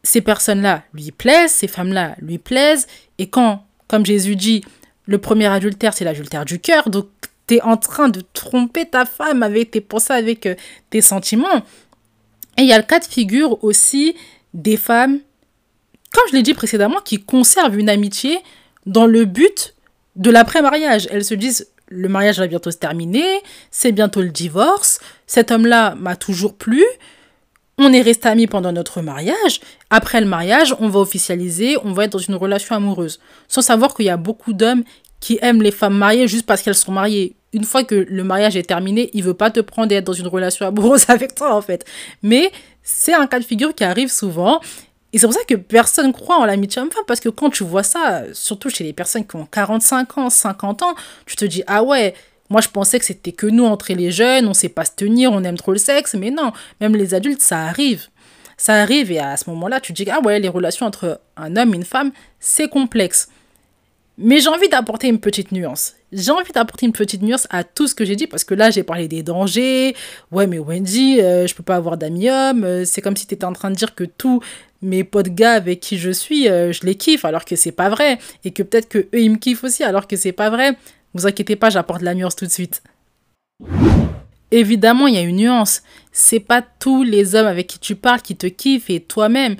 ces 0.03 0.21
personnes-là 0.21 0.83
lui 0.93 1.11
plaisent, 1.11 1.53
ces 1.53 1.67
femmes-là 1.69 2.17
lui 2.21 2.37
plaisent, 2.37 2.87
et 3.17 3.31
quand, 3.31 3.65
comme 3.89 4.05
Jésus 4.05 4.37
dit, 4.37 4.63
le 5.07 5.17
premier 5.17 5.47
adultère, 5.47 5.95
c'est 5.95 6.05
l'adultère 6.05 6.45
du 6.45 6.59
cœur, 6.59 6.91
donc 6.91 7.07
tu 7.47 7.55
es 7.55 7.63
en 7.63 7.79
train 7.79 8.11
de 8.11 8.23
tromper 8.35 8.85
ta 8.85 9.07
femme 9.07 9.43
avec 9.43 9.71
tes 9.71 9.81
pensées, 9.81 10.13
avec 10.13 10.45
euh, 10.45 10.55
tes 10.91 11.01
sentiments. 11.01 11.65
Et 12.61 12.63
il 12.63 12.69
y 12.69 12.73
a 12.73 12.79
le 12.79 12.85
cas 12.85 13.01
de 13.01 13.05
figure 13.05 13.65
aussi 13.65 14.15
des 14.55 14.77
femmes 14.77 15.21
comme 16.13 16.25
je 16.31 16.37
l'ai 16.37 16.43
dit 16.43 16.55
précédemment, 16.55 17.01
qui 17.01 17.19
conservent 17.19 17.79
une 17.79 17.89
amitié 17.89 18.39
dans 18.87 19.07
le 19.07 19.25
but 19.25 19.75
de 20.17 20.31
l'après-mariage. 20.31 21.09
Elles 21.11 21.25
se 21.25 21.35
disent, 21.35 21.69
le 21.89 22.09
mariage 22.09 22.39
va 22.39 22.47
bientôt 22.47 22.71
se 22.71 22.77
terminer, 22.77 23.43
c'est 23.71 23.93
bientôt 23.93 24.21
le 24.21 24.31
divorce, 24.31 25.01
cet 25.27 25.51
homme-là 25.51 25.95
m'a 25.97 26.17
toujours 26.17 26.55
plu, 26.55 26.85
on 27.79 27.93
est 27.93 28.03
resté 28.03 28.29
amis 28.29 28.47
pendant 28.47 28.73
notre 28.73 29.01
mariage, 29.01 29.61
après 29.89 30.21
le 30.21 30.27
mariage, 30.27 30.75
on 30.81 30.89
va 30.89 31.01
officialiser, 31.01 31.77
on 31.83 31.93
va 31.93 32.05
être 32.05 32.13
dans 32.13 32.19
une 32.19 32.35
relation 32.35 32.75
amoureuse. 32.75 33.21
Sans 33.49 33.63
savoir 33.63 33.95
qu'il 33.95 34.07
y 34.07 34.11
a 34.11 34.17
beaucoup 34.17 34.53
d'hommes 34.53 34.85
qui 35.19 35.39
aiment 35.43 35.63
les 35.63 35.71
femmes 35.71 35.97
mariées 35.97 36.29
juste 36.29 36.47
parce 36.47 36.63
qu'elles 36.63 36.75
sont 36.75 36.93
mariées. 36.93 37.35
Une 37.53 37.65
fois 37.65 37.83
que 37.83 37.95
le 37.95 38.25
mariage 38.25 38.57
est 38.57 38.69
terminé, 38.69 39.11
il 39.13 39.25
veut 39.25 39.35
pas 39.35 39.51
te 39.51 39.61
prendre 39.61 39.93
et 39.93 39.97
être 39.97 40.05
dans 40.05 40.13
une 40.13 40.29
relation 40.29 40.67
amoureuse 40.67 41.05
avec 41.09 41.35
toi 41.35 41.55
en 41.55 41.63
fait. 41.63 41.85
Mais 42.23 42.51
c'est 42.83 43.15
un 43.15 43.27
cas 43.27 43.39
de 43.39 43.45
figure 43.45 43.75
qui 43.75 43.85
arrive 43.85 44.11
souvent 44.11 44.61
et 45.13 45.19
c'est 45.19 45.27
pour 45.27 45.35
ça 45.35 45.45
que 45.47 45.55
personne 45.55 46.13
croit 46.13 46.37
en 46.37 46.45
l'amitié 46.45 46.81
homme-femme, 46.81 47.03
parce 47.07 47.21
que 47.21 47.29
quand 47.29 47.51
tu 47.51 47.65
vois 47.65 47.83
ça, 47.83 48.23
surtout 48.33 48.71
chez 48.71 48.85
les 48.85 48.93
personnes 48.93 49.27
qui 49.27 49.37
ont 49.37 49.47
45 49.47 50.19
ans, 50.19 50.31
50 50.31 50.83
ans, 50.83 50.95
tu 51.27 51.35
te 51.35 51.45
dis, 51.45 51.65
ah 51.67 51.83
ouais, 51.83 52.15
moi 52.49 52.61
je 52.61 52.69
pensais 52.69 52.99
que 52.99 53.05
c'était 53.05 53.33
que 53.33 53.47
nous 53.47 53.65
entre 53.65 53.93
les 53.93 54.13
jeunes, 54.13 54.47
on 54.47 54.55
sait 54.55 54.69
pas 54.69 54.85
se 54.85 54.93
tenir, 54.93 55.33
on 55.33 55.43
aime 55.43 55.57
trop 55.57 55.73
le 55.73 55.79
sexe, 55.79 56.15
mais 56.15 56.31
non, 56.31 56.53
même 56.81 56.95
les 56.95 57.15
adultes, 57.15 57.43
ça 57.43 57.63
arrive. 57.63 58.07
Ça 58.57 58.75
arrive 58.75 59.11
et 59.11 59.19
à 59.19 59.37
ce 59.37 59.49
moment-là, 59.51 59.81
tu 59.81 59.93
te 59.93 60.03
dis, 60.03 60.11
ah 60.11 60.21
ouais, 60.21 60.39
les 60.39 60.49
relations 60.49 60.87
entre 60.87 61.21
un 61.37 61.57
homme 61.57 61.75
et 61.75 61.77
une 61.77 61.85
femme, 61.85 62.13
c'est 62.39 62.69
complexe. 62.69 63.29
Mais 64.17 64.39
j'ai 64.39 64.49
envie 64.49 64.69
d'apporter 64.69 65.09
une 65.09 65.19
petite 65.19 65.51
nuance. 65.51 65.95
J'ai 66.13 66.33
envie 66.33 66.53
d'apporter 66.53 66.87
une 66.87 66.93
petite 66.93 67.23
nuance 67.23 67.47
à 67.51 67.63
tout 67.63 67.87
ce 67.87 67.95
que 67.95 68.05
j'ai 68.05 68.17
dit 68.17 68.27
parce 68.27 68.43
que 68.43 68.55
là, 68.55 68.71
j'ai 68.71 68.83
parlé 68.83 69.07
des 69.07 69.23
dangers. 69.23 69.95
Ouais, 70.33 70.47
mais 70.47 70.59
Wendy, 70.59 71.21
euh, 71.21 71.47
je 71.47 71.55
peux 71.55 71.63
pas 71.63 71.77
avoir 71.77 71.97
d'amis 71.97 72.29
hommes. 72.29 72.65
Euh, 72.65 72.85
c'est 72.85 73.01
comme 73.01 73.17
si 73.17 73.27
tu 73.27 73.35
étais 73.35 73.45
en 73.45 73.53
train 73.53 73.71
de 73.71 73.77
dire 73.77 73.95
que 73.95 74.05
tous 74.05 74.41
mes 74.83 75.05
potes 75.05 75.29
gars 75.29 75.53
avec 75.53 75.79
qui 75.81 75.99
je 75.99 76.11
suis, 76.11 76.49
euh, 76.49 76.73
je 76.73 76.85
les 76.85 76.97
kiffe 76.97 77.25
alors 77.25 77.45
que 77.45 77.55
c'est 77.55 77.73
pas 77.73 77.89
vrai. 77.89 78.19
Et 78.45 78.51
que 78.51 78.63
peut-être 78.65 78.89
que 78.89 78.99
eux, 78.99 79.21
ils 79.21 79.31
me 79.31 79.37
kiffent 79.37 79.63
aussi 79.63 79.85
alors 79.85 80.09
que 80.09 80.17
c'est 80.17 80.33
pas 80.33 80.51
vrai. 80.51 80.77
Vous 81.15 81.27
inquiétez 81.27 81.55
pas, 81.57 81.71
j'apporte 81.71 82.03
la 82.03 82.15
nuance 82.15 82.35
tout 82.35 82.47
de 82.47 82.51
suite. 82.51 82.83
Évidemment, 84.51 85.07
il 85.07 85.15
y 85.15 85.19
a 85.19 85.23
une 85.23 85.37
nuance. 85.37 85.83
C'est 86.11 86.41
pas 86.41 86.63
tous 86.81 87.05
les 87.05 87.37
hommes 87.37 87.47
avec 87.47 87.69
qui 87.69 87.79
tu 87.79 87.95
parles 87.95 88.21
qui 88.21 88.35
te 88.35 88.49
kiffent 88.49 88.91
et 88.91 88.99
toi-même, 88.99 89.55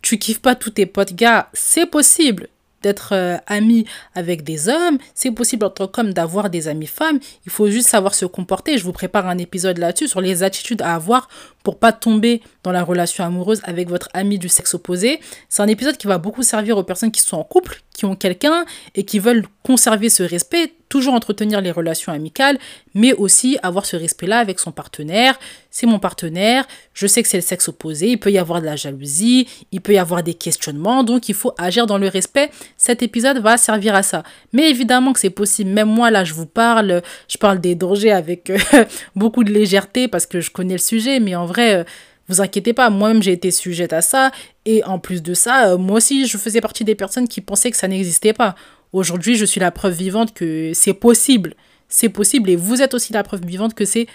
tu 0.00 0.18
kiffes 0.18 0.40
pas 0.40 0.56
tous 0.56 0.70
tes 0.70 0.86
potes 0.86 1.14
gars. 1.14 1.48
C'est 1.52 1.86
possible 1.86 2.48
d'être 2.82 3.12
euh, 3.12 3.36
ami 3.46 3.86
avec 4.14 4.44
des 4.44 4.68
hommes, 4.68 4.98
c'est 5.14 5.30
possible 5.30 5.64
en 5.64 5.70
tant 5.70 5.86
qu'homme 5.86 6.12
d'avoir 6.12 6.50
des 6.50 6.68
amis 6.68 6.86
femmes, 6.86 7.18
il 7.46 7.52
faut 7.52 7.68
juste 7.68 7.88
savoir 7.88 8.14
se 8.14 8.26
comporter. 8.26 8.78
Je 8.78 8.84
vous 8.84 8.92
prépare 8.92 9.26
un 9.26 9.38
épisode 9.38 9.78
là-dessus 9.78 10.08
sur 10.08 10.20
les 10.20 10.42
attitudes 10.42 10.82
à 10.82 10.94
avoir 10.94 11.28
pour 11.62 11.78
pas 11.78 11.92
tomber 11.92 12.42
dans 12.64 12.72
la 12.72 12.82
relation 12.82 13.24
amoureuse 13.24 13.60
avec 13.64 13.88
votre 13.88 14.08
ami 14.14 14.38
du 14.38 14.48
sexe 14.48 14.74
opposé. 14.74 15.20
C'est 15.48 15.62
un 15.62 15.68
épisode 15.68 15.96
qui 15.96 16.06
va 16.06 16.18
beaucoup 16.18 16.42
servir 16.42 16.76
aux 16.76 16.82
personnes 16.82 17.12
qui 17.12 17.20
sont 17.20 17.36
en 17.36 17.44
couple, 17.44 17.82
qui 17.94 18.04
ont 18.04 18.16
quelqu'un 18.16 18.64
et 18.94 19.04
qui 19.04 19.18
veulent 19.18 19.44
conserver 19.62 20.08
ce 20.08 20.22
respect, 20.22 20.72
toujours 20.92 21.14
entretenir 21.14 21.62
les 21.62 21.70
relations 21.70 22.12
amicales, 22.12 22.58
mais 22.92 23.14
aussi 23.14 23.56
avoir 23.62 23.86
ce 23.86 23.96
respect-là 23.96 24.40
avec 24.40 24.58
son 24.58 24.72
partenaire. 24.72 25.40
C'est 25.70 25.86
mon 25.86 25.98
partenaire, 25.98 26.66
je 26.92 27.06
sais 27.06 27.22
que 27.22 27.28
c'est 27.30 27.38
le 27.38 27.42
sexe 27.42 27.66
opposé, 27.68 28.08
il 28.08 28.18
peut 28.18 28.30
y 28.30 28.36
avoir 28.36 28.60
de 28.60 28.66
la 28.66 28.76
jalousie, 28.76 29.48
il 29.72 29.80
peut 29.80 29.94
y 29.94 29.98
avoir 29.98 30.22
des 30.22 30.34
questionnements, 30.34 31.02
donc 31.02 31.30
il 31.30 31.34
faut 31.34 31.54
agir 31.56 31.86
dans 31.86 31.96
le 31.96 32.08
respect. 32.08 32.50
Cet 32.76 33.02
épisode 33.02 33.38
va 33.38 33.56
servir 33.56 33.94
à 33.94 34.02
ça. 34.02 34.22
Mais 34.52 34.68
évidemment 34.68 35.14
que 35.14 35.20
c'est 35.20 35.30
possible, 35.30 35.70
même 35.70 35.88
moi 35.88 36.10
là 36.10 36.24
je 36.24 36.34
vous 36.34 36.44
parle, 36.44 37.00
je 37.26 37.38
parle 37.38 37.58
des 37.58 37.74
dangers 37.74 38.12
avec 38.12 38.50
euh, 38.50 38.58
beaucoup 39.16 39.44
de 39.44 39.50
légèreté 39.50 40.08
parce 40.08 40.26
que 40.26 40.42
je 40.42 40.50
connais 40.50 40.74
le 40.74 40.78
sujet, 40.78 41.20
mais 41.20 41.34
en 41.34 41.46
vrai... 41.46 41.76
Euh, 41.76 41.84
vous 42.28 42.40
inquiétez 42.40 42.72
pas, 42.72 42.88
moi-même 42.88 43.20
j'ai 43.20 43.32
été 43.32 43.50
sujette 43.50 43.92
à 43.92 44.00
ça. 44.00 44.30
Et 44.64 44.84
en 44.84 45.00
plus 45.00 45.22
de 45.22 45.34
ça, 45.34 45.72
euh, 45.72 45.76
moi 45.76 45.96
aussi 45.96 46.26
je 46.26 46.38
faisais 46.38 46.60
partie 46.60 46.84
des 46.84 46.94
personnes 46.94 47.26
qui 47.26 47.40
pensaient 47.40 47.70
que 47.70 47.76
ça 47.76 47.88
n'existait 47.88 48.32
pas. 48.32 48.54
Aujourd'hui, 48.92 49.36
je 49.36 49.44
suis 49.44 49.60
la 49.60 49.70
preuve 49.70 49.94
vivante 49.94 50.34
que 50.34 50.72
c'est 50.74 50.92
possible. 50.92 51.54
C'est 51.88 52.10
possible 52.10 52.50
et 52.50 52.56
vous 52.56 52.82
êtes 52.82 52.94
aussi 52.94 53.12
la 53.12 53.22
preuve 53.22 53.44
vivante 53.44 53.74
que 53.74 53.84
c'est 53.84 54.06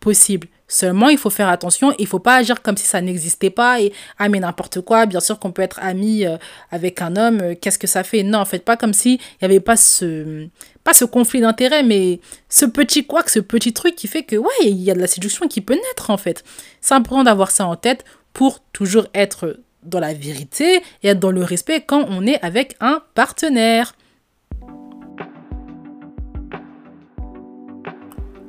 possible. 0.00 0.48
Seulement, 0.66 1.08
il 1.08 1.18
faut 1.18 1.30
faire 1.30 1.48
attention, 1.48 1.94
il 1.98 2.06
faut 2.06 2.18
pas 2.18 2.36
agir 2.36 2.62
comme 2.62 2.76
si 2.76 2.86
ça 2.86 3.00
n'existait 3.00 3.50
pas 3.50 3.80
et 3.80 3.92
ah 4.18 4.28
mais 4.28 4.40
n'importe 4.40 4.80
quoi, 4.80 5.06
bien 5.06 5.20
sûr 5.20 5.38
qu'on 5.38 5.52
peut 5.52 5.62
être 5.62 5.78
ami 5.80 6.26
euh, 6.26 6.36
avec 6.70 7.00
un 7.00 7.16
homme, 7.16 7.40
euh, 7.40 7.54
qu'est-ce 7.54 7.78
que 7.78 7.86
ça 7.86 8.02
fait? 8.02 8.22
Non, 8.22 8.44
faites 8.44 8.64
pas 8.64 8.76
comme 8.76 8.92
si 8.92 9.14
il 9.14 9.38
n'y 9.42 9.46
avait 9.46 9.60
pas 9.60 9.76
ce 9.76 10.48
pas 10.82 10.94
ce 10.94 11.04
conflit 11.04 11.40
d'intérêt 11.40 11.82
mais 11.82 12.20
ce 12.48 12.66
petit 12.66 13.06
quoi, 13.06 13.22
ce 13.26 13.40
petit 13.40 13.72
truc 13.72 13.94
qui 13.94 14.08
fait 14.08 14.24
que 14.24 14.36
ouais, 14.36 14.50
il 14.62 14.82
y 14.82 14.90
a 14.90 14.94
de 14.94 15.00
la 15.00 15.06
séduction 15.06 15.48
qui 15.48 15.60
peut 15.60 15.74
naître 15.74 16.10
en 16.10 16.16
fait. 16.16 16.44
C'est 16.80 16.94
important 16.94 17.24
d'avoir 17.24 17.50
ça 17.50 17.66
en 17.66 17.76
tête 17.76 18.04
pour 18.32 18.60
toujours 18.72 19.06
être 19.14 19.58
dans 19.84 20.00
la 20.00 20.12
vérité 20.14 20.82
et 21.02 21.08
être 21.08 21.20
dans 21.20 21.30
le 21.30 21.44
respect 21.44 21.82
quand 21.86 22.06
on 22.08 22.26
est 22.26 22.40
avec 22.42 22.76
un 22.80 23.02
partenaire. 23.14 23.94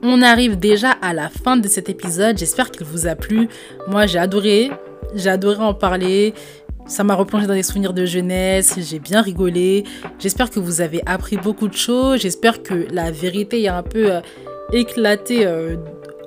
On 0.08 0.22
arrive 0.22 0.60
déjà 0.60 0.92
à 0.92 1.14
la 1.14 1.30
fin 1.30 1.58
de 1.58 1.68
cet 1.68 1.90
épisode. 1.90 2.38
J'espère 2.38 2.70
qu'il 2.70 2.86
vous 2.86 3.08
a 3.08 3.16
plu. 3.16 3.50
Moi, 3.88 4.06
j'ai 4.06 4.20
adoré. 4.20 4.70
J'ai 5.16 5.32
adoré 5.32 5.58
en 5.64 5.74
parler. 5.74 6.36
Ça 6.86 7.04
m'a 7.04 7.16
replongé 7.16 7.48
dans 7.48 7.56
des 7.56 7.64
souvenirs 7.64 7.92
de 7.92 8.06
jeunesse. 8.06 8.76
J'ai 8.78 9.00
bien 9.00 9.22
rigolé. 9.22 9.84
J'espère 10.20 10.52
que 10.52 10.60
vous 10.60 10.80
avez 10.82 11.02
appris 11.08 11.38
beaucoup 11.38 11.68
de 11.68 11.74
choses. 11.74 12.22
J'espère 12.22 12.62
que 12.62 12.86
la 12.92 13.10
vérité 13.10 13.68
a 13.68 13.78
un 13.78 13.82
peu 13.82 14.14
euh, 14.14 14.22
éclaté 14.72 15.48
euh, 15.48 15.76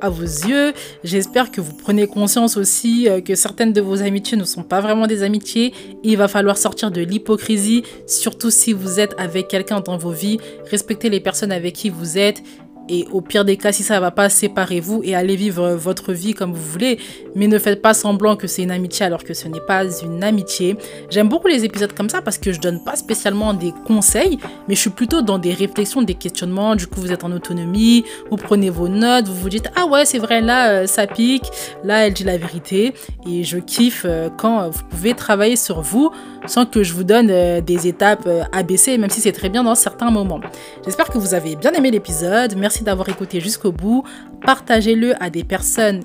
à 0.01 0.09
vos 0.09 0.23
yeux. 0.23 0.73
J'espère 1.05 1.53
que 1.53 1.61
vous 1.61 1.75
prenez 1.75 2.09
conscience 2.09 2.57
aussi 2.57 3.09
euh, 3.09 3.21
que 3.21 3.37
certaines 3.37 3.73
de 3.73 3.81
vos 3.81 4.03
amitiés 4.03 4.37
ne 4.37 4.45
sont 4.45 4.65
pas 4.65 4.81
vraiment 4.81 5.07
des 5.07 5.23
amitiés. 5.23 5.73
Il 6.03 6.17
va 6.17 6.27
falloir 6.27 6.59
sortir 6.59 6.91
de 6.91 7.01
l'hypocrisie, 7.01 7.85
surtout 8.09 8.51
si 8.51 8.73
vous 8.73 8.99
êtes 8.99 9.15
avec 9.19 9.47
quelqu'un 9.47 9.79
dans 9.79 9.99
vos 9.99 10.11
vies. 10.11 10.39
Respectez 10.69 11.11
les 11.11 11.21
personnes 11.21 11.53
avec 11.53 11.75
qui 11.75 11.91
vous 11.91 12.19
êtes 12.19 12.43
et 12.89 13.07
au 13.13 13.21
pire 13.21 13.45
des 13.45 13.57
cas, 13.57 13.73
si 13.73 13.83
ça 13.83 13.97
ne 13.97 14.01
va 14.01 14.11
pas, 14.11 14.29
séparez-vous 14.29 15.03
et 15.05 15.15
allez 15.15 15.37
vivre 15.37 15.71
votre 15.71 16.13
vie 16.13 16.35
comme 16.35 16.53
vous 16.53 16.63
voulez. 16.63 16.99
Mais 17.35 17.47
ne 17.47 17.59
faites 17.59 17.83
pas 17.83 17.95
semblant 17.95 18.37
que 18.37 18.47
c'est 18.47 18.63
une 18.63 18.71
amitié 18.71 19.07
alors 19.07 19.25
que 19.25 19.35
ce 19.35 19.49
n'est 19.49 19.61
pas 19.61 19.85
une 20.03 20.25
amitié. 20.25 20.77
J'aime 21.11 21.29
beaucoup 21.29 21.49
les 21.49 21.65
épisodes 21.65 21.93
comme 21.93 22.09
ça 22.09 22.23
parce 22.23 22.39
que 22.39 22.53
je 22.53 22.61
donne 22.61 22.83
pas 22.83 22.97
spécialement 22.97 23.55
des 23.55 23.73
conseils, 23.87 24.39
mais 24.67 24.75
je 24.75 24.81
suis 24.81 24.91
plutôt 24.91 25.23
dans 25.23 25.39
des 25.39 25.53
réflexions, 25.53 26.03
des 26.03 26.15
questionnements. 26.15 26.77
Du 26.77 26.87
coup, 26.87 27.01
vous 27.01 27.13
êtes 27.13 27.25
en 27.25 27.33
autonomie, 27.33 28.05
vous 28.31 28.37
prenez 28.37 28.71
vos 28.71 28.89
notes, 28.89 29.29
vous 29.29 29.35
vous 29.35 29.49
dites 29.49 29.69
ah 29.77 29.87
ouais 29.87 30.05
c'est 30.05 30.19
vrai 30.19 30.41
là 30.41 30.71
euh, 30.71 30.87
ça 30.87 31.07
pique, 31.07 31.47
là 31.85 32.07
elle 32.07 32.15
dit 32.15 32.25
la 32.25 32.39
vérité. 32.39 32.95
Et 33.27 33.45
je 33.45 33.59
kiffe 33.59 34.03
euh, 34.05 34.29
quand 34.37 34.71
vous 34.71 34.83
pouvez 34.91 35.15
travailler 35.15 35.57
sur 35.57 35.81
vous 35.83 36.11
sans 36.47 36.65
que 36.65 36.83
je 36.83 36.95
vous 36.95 37.05
donne 37.05 37.29
euh, 37.31 37.61
des 37.61 37.87
étapes 37.87 38.29
ABC, 38.53 38.97
même 38.99 39.11
si 39.11 39.21
c'est 39.21 39.33
très 39.33 39.49
bien 39.49 39.65
dans 39.65 39.75
certains 39.75 40.11
moments. 40.11 40.41
J'espère 40.85 41.11
que 41.11 41.19
vous 41.19 41.35
avez 41.35 41.57
bien 41.57 41.73
aimé 41.73 41.91
l'épisode. 41.91 42.57
D'avoir 42.83 43.09
écouté 43.09 43.41
jusqu'au 43.41 43.73
bout. 43.73 44.05
Partagez-le 44.45 45.21
à 45.23 45.31
des 45.31 45.45
personnes 45.45 46.03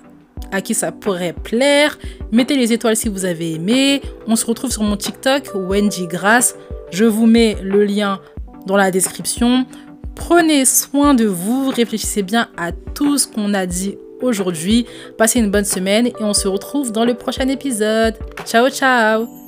à 0.52 0.62
qui 0.62 0.74
ça 0.74 0.92
pourrait 0.92 1.34
plaire. 1.34 1.98
Mettez 2.32 2.56
les 2.56 2.74
étoiles 2.74 2.96
si 2.96 3.10
vous 3.10 3.26
avez 3.26 3.54
aimé. 3.54 4.02
On 4.28 4.36
se 4.36 4.46
retrouve 4.46 4.72
sur 4.72 4.84
mon 4.84 4.98
TikTok, 4.98 5.52
Wendy 5.56 6.08
Grass. 6.08 6.56
Je 6.92 7.06
vous 7.06 7.26
mets 7.26 7.58
le 7.62 7.84
lien 7.84 8.20
dans 8.66 8.78
la 8.78 8.92
description. 8.92 9.66
Prenez 10.16 10.66
soin 10.66 11.16
de 11.16 11.26
vous, 11.26 11.70
réfléchissez 11.70 12.22
bien 12.22 12.48
à 12.56 12.72
tout 12.72 13.18
ce 13.18 13.28
qu'on 13.28 13.54
a 13.54 13.66
dit 13.66 13.98
aujourd'hui. 14.22 14.86
Passez 15.18 15.40
une 15.40 15.50
bonne 15.50 15.66
semaine 15.66 16.08
et 16.08 16.14
on 16.22 16.34
se 16.34 16.48
retrouve 16.48 16.92
dans 16.92 17.04
le 17.04 17.16
prochain 17.16 17.48
épisode. 17.48 18.16
Ciao 18.46 18.70
ciao 18.70 19.43